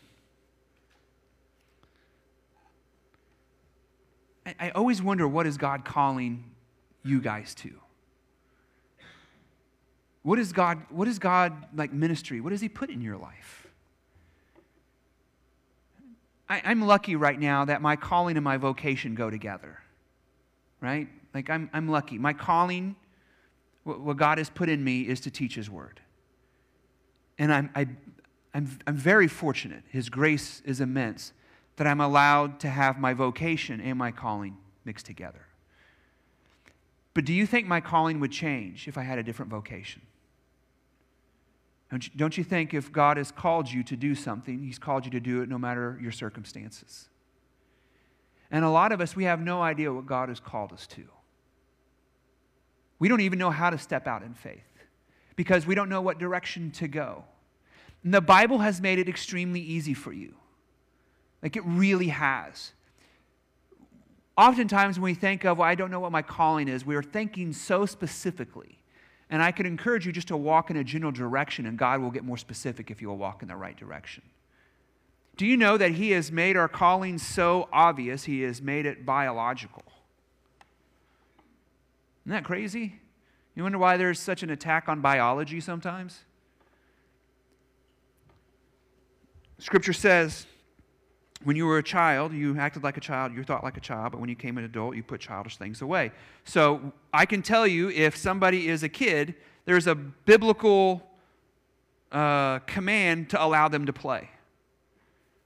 I, 4.59 4.71
always 4.71 5.03
wonder 5.03 5.27
what 5.27 5.47
is 5.47 5.57
God 5.57 5.85
calling 5.85 6.45
you 7.03 7.21
guys 7.21 7.55
to? 7.57 7.71
What 10.23 10.39
is 10.39 10.53
God, 10.53 10.83
what 10.91 11.09
is 11.09 11.19
God 11.19 11.53
like 11.75 11.93
ministry? 11.93 12.41
What 12.41 12.51
does 12.51 12.61
He 12.61 12.69
put 12.69 12.91
in 12.91 13.01
your 13.01 13.17
life? 13.17 13.67
I, 16.49 16.63
I'm 16.65 16.83
lucky 16.83 17.17
right 17.17 17.39
now 17.39 17.65
that 17.65 17.83
my 17.83 17.97
calling 17.97 18.37
and 18.37 18.45
my 18.45 18.57
vocation 18.57 19.15
go 19.15 19.31
together. 19.31 19.79
Right? 20.81 21.09
Like 21.35 21.51
I'm, 21.51 21.69
I'm 21.73 21.89
lucky. 21.89 22.19
My 22.19 22.33
calling, 22.33 22.97
what, 23.85 24.01
what 24.01 24.17
God 24.17 24.39
has 24.39 24.49
put 24.49 24.69
in 24.69 24.83
me 24.83 25.03
is 25.03 25.21
to 25.21 25.31
teach 25.31 25.55
His 25.55 25.69
word. 25.69 26.01
And 27.39 27.53
I'm, 27.53 27.71
I, 27.75 27.87
I'm, 28.55 28.79
I'm 28.87 28.97
very 28.97 29.29
fortunate. 29.29 29.83
His 29.91 30.09
grace 30.09 30.63
is 30.65 30.81
immense 30.81 31.33
that 31.79 31.87
I'm 31.87 32.01
allowed 32.01 32.61
to 32.61 32.69
have 32.69 32.99
my 32.99 33.15
vocation 33.15 33.81
and 33.81 33.97
my 33.97 34.11
calling 34.11 34.57
mixed 34.85 35.07
together. 35.07 35.47
But 37.15 37.25
do 37.25 37.33
you 37.33 37.47
think 37.47 37.67
my 37.67 37.81
calling 37.81 38.21
would 38.21 38.33
change 38.33 38.89
if 38.89 38.99
I 38.99 39.03
had 39.03 39.19
a 39.19 39.23
different 39.23 39.51
vocation? 39.51 40.03
Don't 41.91 42.05
you, 42.05 42.13
don't 42.17 42.37
you 42.37 42.45
think 42.45 42.75
if 42.75 42.93
God 42.93 43.17
has 43.17 43.31
called 43.31 43.71
you 43.71 43.83
to 43.85 43.97
do 43.97 44.15
something, 44.15 44.63
He's 44.63 44.79
called 44.79 45.05
you 45.05 45.11
to 45.13 45.21
do 45.21 45.41
it 45.41 45.49
no 45.49 45.57
matter 45.57 45.99
your 46.03 46.13
circumstances? 46.13 47.09
And 48.51 48.65
a 48.65 48.71
lot 48.71 48.93
of 48.93 49.01
us, 49.01 49.15
we 49.15 49.25
have 49.25 49.41
no 49.41 49.63
idea 49.63 49.93
what 49.93 50.07
God 50.07 50.29
has 50.31 50.41
called 50.41 50.73
us 50.73 50.87
to. 50.89 51.05
We 52.99 53.09
don't 53.09 53.21
even 53.21 53.39
know 53.39 53.51
how 53.51 53.71
to 53.71 53.79
step 53.79 54.07
out 54.07 54.23
in 54.23 54.35
faith 54.35 54.63
because 55.37 55.65
we 55.65 55.77
don't 55.77 55.89
know 55.89 56.01
what 56.01 56.19
direction 56.19 56.73
to 56.73 56.89
go. 56.89 57.25
And 58.03 58.13
the 58.13 58.21
Bible 58.21 58.59
has 58.59 58.81
made 58.81 58.99
it 58.99 59.09
extremely 59.09 59.61
easy 59.61 59.95
for 59.95 60.13
you. 60.13 60.35
Like 61.43 61.57
it 61.57 61.65
really 61.65 62.09
has. 62.09 62.73
Oftentimes, 64.37 64.99
when 64.99 65.05
we 65.11 65.15
think 65.15 65.45
of, 65.45 65.59
well, 65.59 65.69
I 65.69 65.75
don't 65.75 65.91
know 65.91 66.01
what 66.01 66.13
my 66.13 66.23
calling 66.23 66.69
is, 66.69 66.87
we 66.87 66.95
are 66.95 67.03
thinking 67.03 67.53
so 67.53 67.87
specifically. 67.87 68.79
And 69.31 69.43
I 69.43 69.53
could 69.53 69.67
encourage 69.67 70.07
you 70.07 70.13
just 70.13 70.29
to 70.29 70.37
walk 70.37 70.71
in 70.71 70.77
a 70.77 70.85
general 70.85 71.13
direction, 71.13 71.67
and 71.67 71.77
God 71.77 72.01
will 72.01 72.11
get 72.11 72.25
more 72.25 72.39
specific 72.39 72.91
if 72.91 73.03
you 73.03 73.09
will 73.09 73.19
walk 73.19 73.43
in 73.43 73.49
the 73.49 73.57
right 73.57 73.77
direction. 73.77 74.23
Do 75.37 75.45
you 75.47 75.57
know 75.57 75.77
that 75.77 75.93
He 75.93 76.13
has 76.13 76.33
made 76.33 76.57
our 76.57 76.69
calling 76.69 77.19
so 77.19 77.69
obvious, 77.73 78.25
He 78.25 78.43
has 78.43 78.63
made 78.63 78.87
it 78.87 79.05
biological? 79.05 79.83
Isn't 82.25 82.33
that 82.33 82.45
crazy? 82.45 83.01
You 83.55 83.65
wonder 83.65 83.79
why 83.79 83.97
there's 83.97 84.21
such 84.21 84.43
an 84.43 84.51
attack 84.51 84.89
on 84.89 85.01
biology 85.01 85.61
sometimes? 85.61 86.21
Scripture 89.59 89.93
says, 89.93 90.47
when 91.45 91.57
you 91.57 91.67
were 91.67 91.79
a 91.79 91.83
child, 91.83 92.33
you 92.33 92.59
acted 92.59 92.83
like 92.83 92.97
a 92.97 93.01
child, 93.01 93.33
you 93.33 93.45
thought 93.45 93.63
like 93.63 93.77
a 93.77 93.81
child, 93.81 94.13
but 94.13 94.21
when 94.21 94.29
you 94.29 94.35
came 94.35 94.59
an 94.59 94.65
adult, 94.65 94.97
you 94.97 95.03
put 95.03 95.21
childish 95.21 95.57
things 95.57 95.83
away. 95.83 96.11
So 96.45 96.93
I 97.13 97.27
can 97.27 97.43
tell 97.43 97.67
you 97.67 97.91
if 97.91 98.17
somebody 98.17 98.69
is 98.69 98.83
a 98.83 98.89
kid, 98.89 99.35
there's 99.65 99.87
a 99.87 99.95
biblical 99.95 101.03
uh, 102.11 102.59
command 102.61 103.31
to 103.31 103.43
allow 103.43 103.69
them 103.69 103.87
to 103.87 103.93
play. 103.93 104.31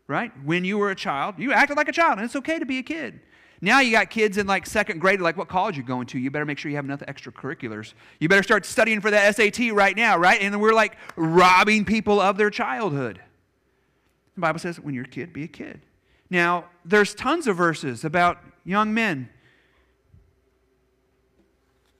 Right? 0.07 0.33
When 0.45 0.65
you 0.65 0.79
were 0.79 0.91
a 0.91 0.97
child, 0.97 1.37
you 1.39 1.53
acted 1.53 1.77
like 1.77 1.89
a 1.89 1.93
child, 1.93 2.19
and 2.19 2.25
it's 2.25 2.37
okay 2.37 2.59
to 2.59 2.67
be 2.67 2.79
a 2.79 2.83
kid. 2.83 3.21
Now 3.61 3.79
you 3.79 3.93
got 3.93 4.11
kids 4.11 4.39
in 4.39 4.47
like 4.47 4.67
second 4.67 5.01
grade, 5.01 5.21
like 5.21 5.37
what 5.37 5.49
college 5.49 5.77
you 5.77 5.85
going 5.85 6.07
to? 6.09 6.19
You 6.19 6.31
better 6.33 6.45
make 6.45 6.59
sure 6.59 6.69
you 6.69 6.77
have 6.77 6.85
enough 6.85 7.01
extracurriculars. 7.01 7.95
You 8.19 8.29
better 8.29 8.43
start 8.43 8.67
studying 8.67 9.01
for 9.01 9.11
the 9.11 9.33
SAT 9.33 9.73
right 9.73 9.97
now, 9.97 10.19
right? 10.19 10.41
And 10.43 10.61
we're 10.61 10.75
like 10.75 10.97
robbing 11.15 11.85
people 11.85 12.21
of 12.21 12.37
their 12.37 12.51
childhood. 12.51 13.21
The 14.35 14.40
Bible 14.40 14.59
says, 14.59 14.81
when 14.81 14.95
you're 14.95 15.05
a 15.05 15.09
kid, 15.09 15.33
be 15.33 15.45
a 15.45 15.49
kid. 15.49 15.81
Now, 16.31 16.66
there's 16.85 17.14
tons 17.14 17.47
of 17.47 17.57
verses 17.57 18.05
about 18.05 18.38
young 18.64 18.95
men. 18.95 19.29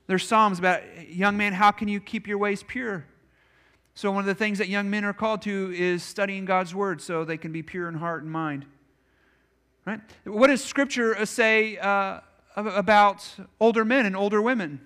There's 0.07 0.27
Psalms 0.27 0.59
about, 0.59 0.81
young 1.09 1.37
man, 1.37 1.53
how 1.53 1.71
can 1.71 1.87
you 1.87 1.99
keep 1.99 2.27
your 2.27 2.37
ways 2.37 2.63
pure? 2.63 3.05
So, 3.95 4.11
one 4.11 4.21
of 4.21 4.25
the 4.25 4.35
things 4.35 4.57
that 4.57 4.69
young 4.69 4.89
men 4.89 5.05
are 5.05 5.13
called 5.13 5.43
to 5.43 5.71
is 5.75 6.01
studying 6.01 6.45
God's 6.45 6.73
word 6.73 6.99
so 6.99 7.23
they 7.23 7.37
can 7.37 7.51
be 7.51 7.61
pure 7.61 7.87
in 7.87 7.95
heart 7.95 8.23
and 8.23 8.31
mind. 8.31 8.65
Right? 9.85 9.99
What 10.23 10.47
does 10.47 10.63
Scripture 10.63 11.25
say 11.25 11.77
uh, 11.77 12.21
about 12.55 13.29
older 13.59 13.85
men 13.85 14.05
and 14.05 14.15
older 14.15 14.41
women? 14.41 14.81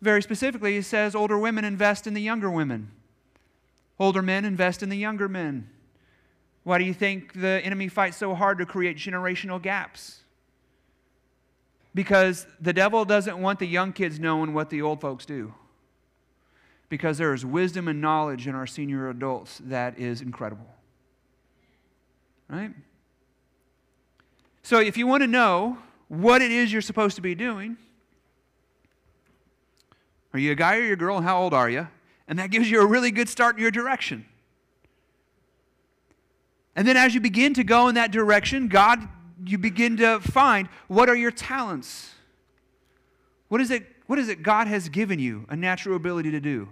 Very 0.00 0.22
specifically, 0.22 0.76
it 0.76 0.84
says 0.84 1.14
older 1.14 1.38
women 1.38 1.64
invest 1.64 2.06
in 2.06 2.14
the 2.14 2.20
younger 2.20 2.50
women, 2.50 2.92
older 3.98 4.22
men 4.22 4.44
invest 4.44 4.82
in 4.82 4.88
the 4.88 4.96
younger 4.96 5.28
men. 5.28 5.68
Why 6.64 6.78
do 6.78 6.84
you 6.84 6.94
think 6.94 7.32
the 7.32 7.60
enemy 7.64 7.88
fights 7.88 8.16
so 8.16 8.34
hard 8.34 8.58
to 8.58 8.66
create 8.66 8.96
generational 8.96 9.62
gaps? 9.62 10.22
Because 11.94 12.46
the 12.60 12.72
devil 12.72 13.04
doesn't 13.04 13.38
want 13.38 13.58
the 13.58 13.66
young 13.66 13.92
kids 13.92 14.18
knowing 14.18 14.52
what 14.52 14.68
the 14.68 14.82
old 14.82 15.00
folks 15.00 15.24
do. 15.24 15.54
Because 16.88 17.18
there 17.18 17.32
is 17.32 17.46
wisdom 17.46 17.88
and 17.88 18.00
knowledge 18.00 18.46
in 18.46 18.54
our 18.54 18.66
senior 18.66 19.08
adults 19.08 19.60
that 19.64 19.98
is 19.98 20.20
incredible. 20.20 20.66
Right? 22.48 22.72
So, 24.62 24.80
if 24.80 24.96
you 24.96 25.06
want 25.06 25.22
to 25.22 25.28
know 25.28 25.78
what 26.08 26.42
it 26.42 26.50
is 26.50 26.72
you're 26.72 26.82
supposed 26.82 27.16
to 27.16 27.22
be 27.22 27.34
doing, 27.34 27.76
are 30.32 30.38
you 30.38 30.52
a 30.52 30.56
guy 30.56 30.76
or 30.76 30.82
you 30.82 30.92
a 30.92 30.96
girl? 30.96 31.20
How 31.20 31.40
old 31.40 31.54
are 31.54 31.70
you? 31.70 31.88
And 32.28 32.38
that 32.38 32.50
gives 32.50 32.70
you 32.70 32.80
a 32.80 32.86
really 32.86 33.10
good 33.10 33.28
start 33.28 33.56
in 33.56 33.62
your 33.62 33.70
direction. 33.70 34.26
And 36.74 36.86
then 36.86 36.96
as 36.96 37.14
you 37.14 37.20
begin 37.20 37.54
to 37.54 37.64
go 37.64 37.88
in 37.88 37.94
that 37.94 38.10
direction, 38.10 38.68
God, 38.68 39.08
you 39.44 39.58
begin 39.58 39.96
to 39.98 40.20
find 40.20 40.68
what 40.88 41.08
are 41.08 41.16
your 41.16 41.30
talents? 41.30 42.12
What 43.48 43.60
is 43.60 43.70
it, 43.70 43.86
what 44.06 44.18
is 44.18 44.28
it 44.28 44.42
God 44.42 44.66
has 44.66 44.88
given 44.88 45.18
you 45.18 45.46
a 45.48 45.56
natural 45.56 45.96
ability 45.96 46.30
to 46.32 46.40
do? 46.40 46.68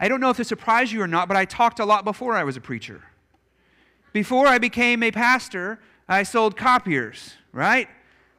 I 0.00 0.08
don't 0.08 0.20
know 0.20 0.30
if 0.30 0.36
this 0.36 0.48
surprised 0.48 0.90
you 0.90 1.00
or 1.00 1.06
not, 1.06 1.28
but 1.28 1.36
I 1.36 1.44
talked 1.44 1.78
a 1.78 1.84
lot 1.84 2.04
before 2.04 2.34
I 2.34 2.42
was 2.42 2.56
a 2.56 2.60
preacher. 2.60 3.02
Before 4.12 4.46
I 4.46 4.58
became 4.58 5.02
a 5.02 5.10
pastor, 5.10 5.78
I 6.08 6.24
sold 6.24 6.56
copiers, 6.56 7.34
right? 7.52 7.88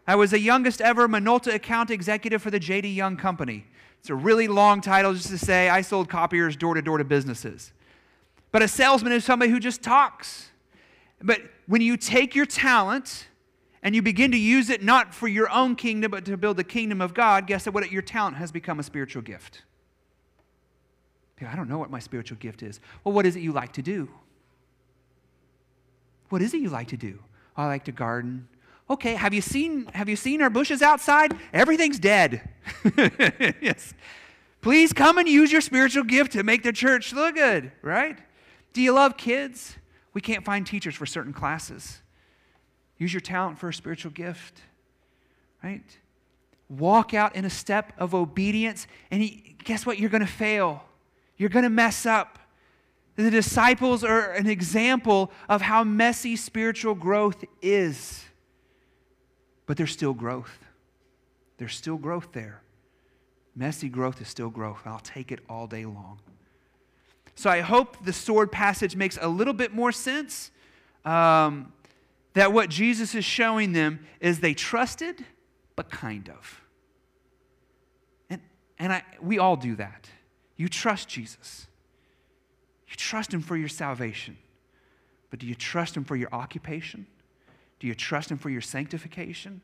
I 0.06 0.16
was 0.16 0.32
the 0.32 0.40
youngest 0.40 0.82
ever 0.82 1.08
Minolta 1.08 1.54
account 1.54 1.90
executive 1.90 2.42
for 2.42 2.52
the 2.52 2.60
J.D. 2.60 2.90
Young 2.90 3.16
Company. 3.16 3.66
It's 4.04 4.10
a 4.10 4.16
really 4.16 4.50
long 4.50 4.82
title 4.82 5.14
just 5.14 5.30
to 5.30 5.38
say 5.38 5.70
I 5.70 5.80
sold 5.80 6.10
copiers 6.10 6.58
door 6.58 6.74
to 6.74 6.82
door 6.82 6.98
to 6.98 7.06
businesses. 7.06 7.72
But 8.52 8.62
a 8.62 8.68
salesman 8.68 9.14
is 9.14 9.24
somebody 9.24 9.50
who 9.50 9.62
just 9.62 9.82
talks. 9.82 10.50
But 11.22 11.40
when 11.68 11.80
you 11.80 11.96
take 11.96 12.36
your 12.36 12.46
talent 12.46 13.30
and 13.82 13.96
you 13.96 14.02
begin 14.02 14.32
to 14.32 14.38
use 14.38 14.70
it 14.70 14.84
not 14.84 15.14
for 15.14 15.30
your 15.30 15.50
own 15.50 15.78
kingdom, 15.78 16.12
but 16.12 16.26
to 16.26 16.36
build 16.36 16.58
the 16.58 16.66
kingdom 16.66 17.00
of 17.00 17.14
God, 17.14 17.48
guess 17.48 17.66
what? 17.66 17.90
Your 17.94 18.02
talent 18.02 18.36
has 18.36 18.52
become 18.52 18.78
a 18.78 18.84
spiritual 18.84 19.22
gift. 19.22 19.62
I 21.42 21.56
don't 21.56 21.70
know 21.70 21.78
what 21.78 21.90
my 21.90 22.00
spiritual 22.00 22.38
gift 22.40 22.62
is. 22.62 22.82
Well, 23.06 23.14
what 23.14 23.26
is 23.26 23.38
it 23.38 23.40
you 23.40 23.54
like 23.54 23.72
to 23.74 23.82
do? 23.82 24.10
What 26.28 26.42
is 26.42 26.54
it 26.54 26.60
you 26.60 26.70
like 26.70 26.90
to 26.90 26.98
do? 26.98 27.20
I 27.56 27.68
like 27.68 27.86
to 27.86 27.94
garden. 27.94 28.50
Okay, 28.94 29.16
have 29.16 29.34
you 29.34 29.42
seen 29.42 29.88
have 29.96 30.08
you 30.08 30.16
seen 30.16 30.40
our 30.44 30.52
bushes 30.52 30.84
outside? 30.84 31.36
Everything's 31.52 31.98
dead. 31.98 32.48
yes. 33.60 33.92
Please 34.62 34.94
come 34.94 35.18
and 35.18 35.28
use 35.28 35.52
your 35.52 35.62
spiritual 35.62 36.04
gift 36.04 36.34
to 36.34 36.44
make 36.44 36.62
the 36.62 36.72
church 36.72 37.12
look 37.12 37.34
good, 37.34 37.72
right? 37.82 38.20
Do 38.72 38.84
you 38.84 38.92
love 38.92 39.18
kids? 39.18 39.78
We 40.14 40.22
can't 40.22 40.46
find 40.46 40.66
teachers 40.66 40.94
for 40.94 41.08
certain 41.08 41.34
classes. 41.34 42.04
Use 43.00 43.12
your 43.12 43.20
talent 43.20 43.58
for 43.58 43.68
a 43.68 43.74
spiritual 43.74 44.12
gift, 44.12 44.62
right? 45.64 45.82
Walk 46.70 47.16
out 47.16 47.36
in 47.36 47.46
a 47.46 47.50
step 47.50 47.94
of 47.98 48.14
obedience, 48.14 48.86
and 49.10 49.24
he, 49.24 49.56
guess 49.64 49.88
what? 49.88 49.98
You're 49.98 50.12
going 50.12 50.22
to 50.22 50.32
fail. 50.32 50.84
You're 51.36 51.50
going 51.50 51.64
to 51.64 51.70
mess 51.70 52.06
up. 52.06 52.38
The 53.16 53.32
disciples 53.32 54.04
are 54.04 54.34
an 54.34 54.46
example 54.46 55.32
of 55.50 55.64
how 55.64 55.84
messy 55.84 56.36
spiritual 56.36 56.94
growth 56.94 57.44
is. 57.60 58.26
But 59.66 59.78
there's 59.78 59.92
still 59.92 60.14
growth. 60.14 60.60
There's 61.58 61.76
still 61.76 61.98
growth 61.98 62.30
there. 62.34 62.62
Messy 63.56 63.90
growth 63.90 64.22
is 64.22 64.28
still 64.28 64.50
growth. 64.50 64.82
I'll 64.86 65.00
take 65.00 65.32
it 65.32 65.40
all 65.48 65.68
day 65.68 65.86
long. 65.86 66.20
So 67.36 67.50
I 67.50 67.62
hope 67.62 68.04
the 68.04 68.14
sword 68.14 68.52
passage 68.52 68.96
makes 68.96 69.18
a 69.22 69.28
little 69.28 69.54
bit 69.54 69.74
more 69.74 69.92
sense. 69.92 70.52
Um, 71.06 71.72
that 72.34 72.52
what 72.52 72.70
Jesus 72.70 73.14
is 73.16 73.26
showing 73.26 73.74
them 73.74 74.06
is 74.20 74.40
they 74.40 74.54
trusted, 74.54 75.24
but 75.76 75.90
kind 75.90 76.30
of. 76.30 76.62
And, 78.30 78.42
and 78.80 78.94
I, 78.94 79.04
we 79.22 79.40
all 79.40 79.56
do 79.56 79.76
that. 79.76 80.10
You 80.56 80.68
trust 80.68 81.08
Jesus. 81.08 81.68
You 82.88 82.96
trust 82.96 83.34
Him 83.34 83.42
for 83.42 83.56
your 83.56 83.70
salvation. 83.70 84.38
But 85.30 85.40
do 85.40 85.48
you 85.48 85.56
trust 85.56 85.96
Him 85.96 86.04
for 86.04 86.16
your 86.16 86.30
occupation? 86.32 87.06
Do 87.84 87.88
you 87.90 87.96
trust 87.96 88.32
Him 88.32 88.38
for 88.38 88.50
your 88.50 88.62
sanctification? 88.62 89.60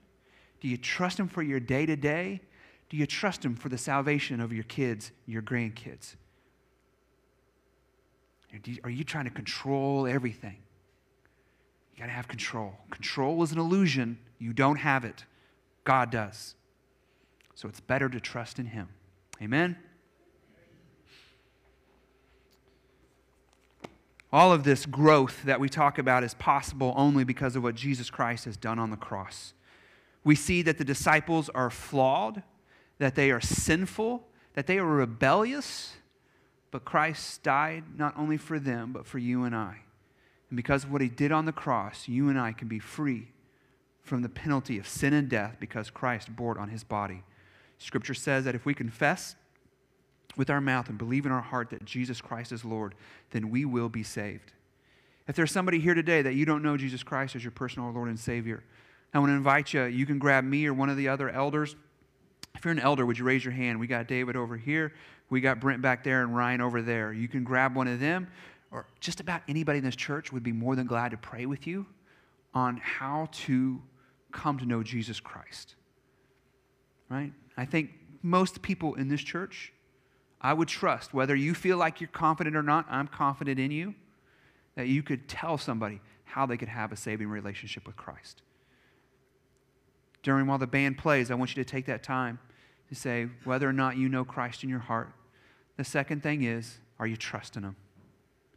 Do 0.60 0.68
you 0.68 0.76
trust 0.76 1.18
Him 1.18 1.30
for 1.30 1.42
your 1.42 1.62
day 1.62 1.86
to 1.86 1.96
day? 1.96 2.42
Do 2.90 2.98
you 2.98 3.06
trust 3.06 3.46
Him 3.46 3.56
for 3.56 3.70
the 3.70 3.78
salvation 3.78 4.42
of 4.42 4.52
your 4.52 4.66
kids, 4.66 5.14
your 5.26 5.42
grandkids? 5.42 6.18
Are 8.84 8.90
you 8.90 9.06
trying 9.06 9.24
to 9.24 9.32
control 9.32 10.06
everything? 10.06 10.58
You 11.94 12.00
got 12.02 12.08
to 12.08 12.12
have 12.12 12.28
control. 12.28 12.74
Control 12.92 13.42
is 13.42 13.54
an 13.54 13.58
illusion. 13.58 14.18
You 14.38 14.52
don't 14.52 14.76
have 14.76 15.06
it. 15.06 15.24
God 15.86 16.12
does. 16.12 16.56
So 17.56 17.70
it's 17.70 17.80
better 17.80 18.10
to 18.10 18.20
trust 18.20 18.60
in 18.60 18.66
Him. 18.66 18.90
Amen? 19.42 19.78
All 24.32 24.52
of 24.54 24.64
this 24.64 24.86
growth 24.86 25.44
that 25.44 25.60
we 25.60 25.70
talk 25.70 25.98
about 25.98 26.24
is 26.24 26.36
possible 26.36 26.94
only 26.96 27.24
because 27.24 27.56
of 27.56 27.64
what 27.64 27.76
Jesus 27.76 28.10
Christ 28.10 28.46
has 28.46 28.58
done 28.58 28.78
on 28.78 28.92
the 28.92 28.98
cross. 28.98 29.54
We 30.24 30.36
see 30.36 30.62
that 30.62 30.78
the 30.78 30.86
disciples 30.86 31.50
are 31.50 31.70
flawed, 31.70 32.44
that 33.00 33.16
they 33.16 33.32
are 33.32 33.42
sinful, 33.42 34.28
that 34.54 34.68
they 34.68 34.78
are 34.78 34.86
rebellious, 34.86 35.94
but 36.72 36.86
Christ 36.86 37.42
died 37.42 37.84
not 37.98 38.16
only 38.18 38.38
for 38.38 38.60
them, 38.60 38.94
but 38.94 39.08
for 39.08 39.18
you 39.18 39.44
and 39.44 39.56
I. 39.56 39.78
And 40.50 40.58
because 40.58 40.84
of 40.84 40.92
what 40.92 41.02
he 41.02 41.10
did 41.10 41.32
on 41.32 41.46
the 41.46 41.52
cross, 41.52 42.08
you 42.08 42.30
and 42.30 42.40
I 42.40 42.52
can 42.52 42.68
be 42.68 42.80
free 42.80 43.30
from 44.04 44.22
the 44.22 44.30
penalty 44.30 44.78
of 44.78 44.88
sin 44.88 45.14
and 45.14 45.30
death 45.30 45.58
because 45.60 45.90
Christ 45.90 46.36
bore 46.36 46.52
it 46.52 46.60
on 46.60 46.70
his 46.70 46.84
body. 46.84 47.24
Scripture 47.78 48.14
says 48.14 48.46
that 48.46 48.56
if 48.56 48.66
we 48.66 48.74
confess 48.74 49.36
with 50.40 50.50
our 50.50 50.62
mouth 50.62 50.88
and 50.88 50.98
believe 50.98 51.26
in 51.26 51.34
our 51.34 51.42
heart 51.42 51.70
that 51.70 51.84
Jesus 51.84 52.22
Christ 52.22 52.54
is 52.54 52.64
Lord, 52.64 52.96
then 53.32 53.50
we 53.50 53.66
will 53.66 53.90
be 53.90 54.04
saved. 54.04 54.54
If 55.28 55.36
there's 55.36 55.52
somebody 55.52 55.82
here 55.82 55.94
today 55.94 56.22
that 56.22 56.34
you 56.34 56.46
don't 56.46 56.64
know 56.64 56.78
Jesus 56.78 57.04
Christ 57.04 57.36
as 57.36 57.44
your 57.44 57.52
personal 57.52 57.92
Lord 57.92 58.08
and 58.08 58.18
Savior, 58.18 58.64
I 59.14 59.20
want 59.20 59.32
to 59.32 59.36
invite 59.36 59.74
you. 59.74 59.84
You 59.84 60.06
can 60.06 60.18
grab 60.18 60.46
me 60.46 60.66
or 60.66 60.74
one 60.74 60.90
of 60.90 60.96
the 60.96 61.10
other 61.10 61.30
elders. 61.30 61.76
If 62.56 62.64
you're 62.64 62.72
an 62.72 62.80
elder, 62.80 63.06
would 63.06 63.20
you 63.20 63.26
raise 63.26 63.44
your 63.44 63.52
hand? 63.52 63.82
We 63.82 63.88
got 63.88 64.08
David 64.08 64.38
over 64.38 64.56
here. 64.56 64.94
We 65.30 65.42
got 65.42 65.60
Brent 65.60 65.82
back 65.82 66.06
there 66.06 66.24
and 66.24 66.34
Ryan 66.34 66.62
over 66.62 66.82
there. 66.82 67.12
You 67.12 67.28
can 67.28 67.44
grab 67.44 67.76
one 67.76 67.90
of 67.90 68.00
them, 68.00 68.30
or 68.72 68.86
just 69.02 69.20
about 69.20 69.42
anybody 69.50 69.80
in 69.80 69.84
this 69.84 69.98
church 69.98 70.32
would 70.32 70.42
be 70.42 70.54
more 70.54 70.78
than 70.78 70.88
glad 70.88 71.12
to 71.12 71.18
pray 71.18 71.48
with 71.48 71.68
you 71.68 71.86
on 72.54 72.78
how 72.78 73.28
to 73.32 73.82
come 74.32 74.58
to 74.58 74.66
know 74.66 74.84
Jesus 74.84 75.20
Christ. 75.20 75.76
Right? 77.10 77.34
I 77.58 77.66
think 77.66 77.90
most 78.24 78.62
people 78.62 78.96
in 78.96 79.10
this 79.10 79.22
church, 79.22 79.74
I 80.42 80.54
would 80.54 80.68
trust, 80.68 81.14
whether 81.14 81.36
you 81.36 81.54
feel 81.54 81.78
like 81.78 82.00
you're 82.00 82.08
confident 82.08 82.56
or 82.56 82.64
not, 82.64 82.86
I'm 82.90 83.08
confident 83.08 83.60
in 83.60 83.72
you, 83.72 83.96
that 84.76 84.88
you 84.88 85.04
could 85.04 85.28
tell 85.28 85.58
somebody 85.58 86.02
how 86.24 86.46
they 86.46 86.58
could 86.58 86.70
have 86.70 86.92
a 86.92 86.96
saving 86.96 87.28
relationship 87.28 87.86
with 87.86 87.98
Christ. 87.98 88.42
During 90.24 90.48
while 90.48 90.58
the 90.58 90.68
band 90.68 90.98
plays, 90.98 91.32
I 91.32 91.36
want 91.36 91.56
you 91.56 91.64
to 91.64 91.70
take 91.70 91.86
that 91.88 92.04
time 92.04 92.40
to 92.90 92.96
say 92.96 93.28
whether 93.44 93.68
or 93.68 93.74
not 93.74 93.98
you 93.98 94.10
know 94.10 94.24
Christ 94.24 94.64
in 94.64 94.70
your 94.70 94.80
heart. 94.80 95.12
The 95.78 95.84
second 95.84 96.24
thing 96.24 96.44
is, 96.44 96.78
are 97.00 97.08
you 97.08 97.18
trusting 97.18 97.64
Him? 97.64 97.76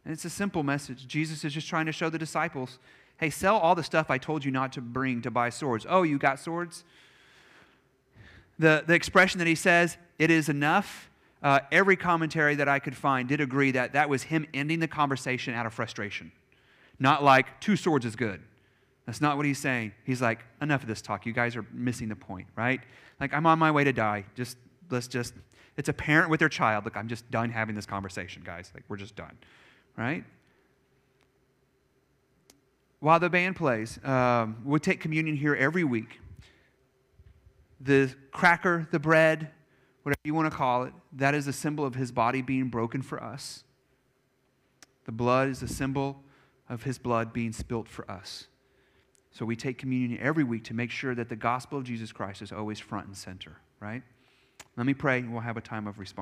And 0.05 0.13
it's 0.13 0.25
a 0.25 0.29
simple 0.29 0.63
message. 0.63 1.07
Jesus 1.07 1.43
is 1.45 1.53
just 1.53 1.67
trying 1.67 1.85
to 1.85 1.91
show 1.91 2.09
the 2.09 2.17
disciples 2.17 2.79
hey, 3.17 3.29
sell 3.29 3.57
all 3.57 3.73
the 3.75 3.83
stuff 3.83 4.09
I 4.09 4.17
told 4.17 4.43
you 4.43 4.51
not 4.51 4.73
to 4.73 4.81
bring 4.81 5.21
to 5.21 5.31
buy 5.31 5.49
swords. 5.49 5.85
Oh, 5.87 6.03
you 6.03 6.17
got 6.17 6.39
swords? 6.39 6.83
The, 8.59 8.83
the 8.85 8.95
expression 8.95 9.37
that 9.37 9.47
he 9.47 9.55
says, 9.55 9.97
it 10.19 10.29
is 10.29 10.49
enough, 10.49 11.09
uh, 11.43 11.59
every 11.71 11.97
commentary 11.97 12.55
that 12.55 12.69
I 12.69 12.79
could 12.79 12.95
find 12.95 13.27
did 13.27 13.41
agree 13.41 13.71
that 13.71 13.93
that 13.93 14.09
was 14.09 14.23
him 14.23 14.47
ending 14.53 14.79
the 14.79 14.87
conversation 14.87 15.53
out 15.53 15.65
of 15.65 15.73
frustration. 15.73 16.31
Not 16.99 17.23
like, 17.23 17.59
two 17.59 17.75
swords 17.75 18.05
is 18.05 18.15
good. 18.15 18.41
That's 19.05 19.19
not 19.19 19.35
what 19.35 19.45
he's 19.45 19.59
saying. 19.59 19.91
He's 20.05 20.21
like, 20.21 20.39
enough 20.61 20.83
of 20.83 20.87
this 20.87 21.01
talk. 21.01 21.25
You 21.25 21.33
guys 21.33 21.57
are 21.57 21.65
missing 21.73 22.07
the 22.07 22.15
point, 22.15 22.47
right? 22.55 22.79
Like, 23.19 23.33
I'm 23.33 23.45
on 23.45 23.59
my 23.59 23.71
way 23.71 23.83
to 23.83 23.91
die. 23.91 24.23
Just, 24.35 24.57
let's 24.89 25.09
just, 25.09 25.33
it's 25.75 25.89
a 25.89 25.93
parent 25.93 26.29
with 26.29 26.39
their 26.39 26.47
child. 26.47 26.85
Look, 26.85 26.95
I'm 26.95 27.09
just 27.09 27.29
done 27.29 27.49
having 27.49 27.75
this 27.75 27.85
conversation, 27.85 28.43
guys. 28.45 28.71
Like, 28.73 28.85
we're 28.87 28.95
just 28.95 29.15
done, 29.17 29.37
right? 29.97 30.23
While 33.01 33.19
the 33.19 33.29
band 33.29 33.57
plays, 33.57 33.99
um, 34.05 34.61
we 34.63 34.79
take 34.79 35.01
communion 35.01 35.35
here 35.35 35.55
every 35.55 35.83
week. 35.83 36.21
the 37.83 38.13
cracker, 38.31 38.87
the 38.91 38.99
bread, 38.99 39.51
whatever 40.03 40.21
you 40.23 40.33
want 40.33 40.49
to 40.51 40.55
call 40.55 40.83
it, 40.83 40.93
that 41.13 41.33
is 41.33 41.47
a 41.47 41.53
symbol 41.53 41.85
of 41.85 41.95
his 41.95 42.11
body 42.11 42.41
being 42.41 42.69
broken 42.69 43.01
for 43.01 43.21
us. 43.21 43.63
The 45.05 45.11
blood 45.11 45.49
is 45.49 45.61
a 45.61 45.67
symbol 45.67 46.21
of 46.69 46.83
his 46.83 46.97
blood 46.97 47.33
being 47.33 47.51
spilt 47.51 47.89
for 47.89 48.09
us. 48.09 48.47
So 49.31 49.45
we 49.45 49.55
take 49.55 49.77
communion 49.77 50.19
every 50.21 50.43
week 50.43 50.63
to 50.65 50.73
make 50.73 50.91
sure 50.91 51.15
that 51.15 51.27
the 51.27 51.35
gospel 51.35 51.79
of 51.79 51.83
Jesus 51.83 52.11
Christ 52.11 52.41
is 52.41 52.51
always 52.51 52.79
front 52.79 53.07
and 53.07 53.17
center, 53.17 53.57
right? 53.79 54.03
Let 54.77 54.85
me 54.85 54.93
pray, 54.93 55.19
and 55.19 55.31
we'll 55.31 55.41
have 55.41 55.57
a 55.57 55.61
time 55.61 55.87
of 55.87 55.99
response. 55.99 56.21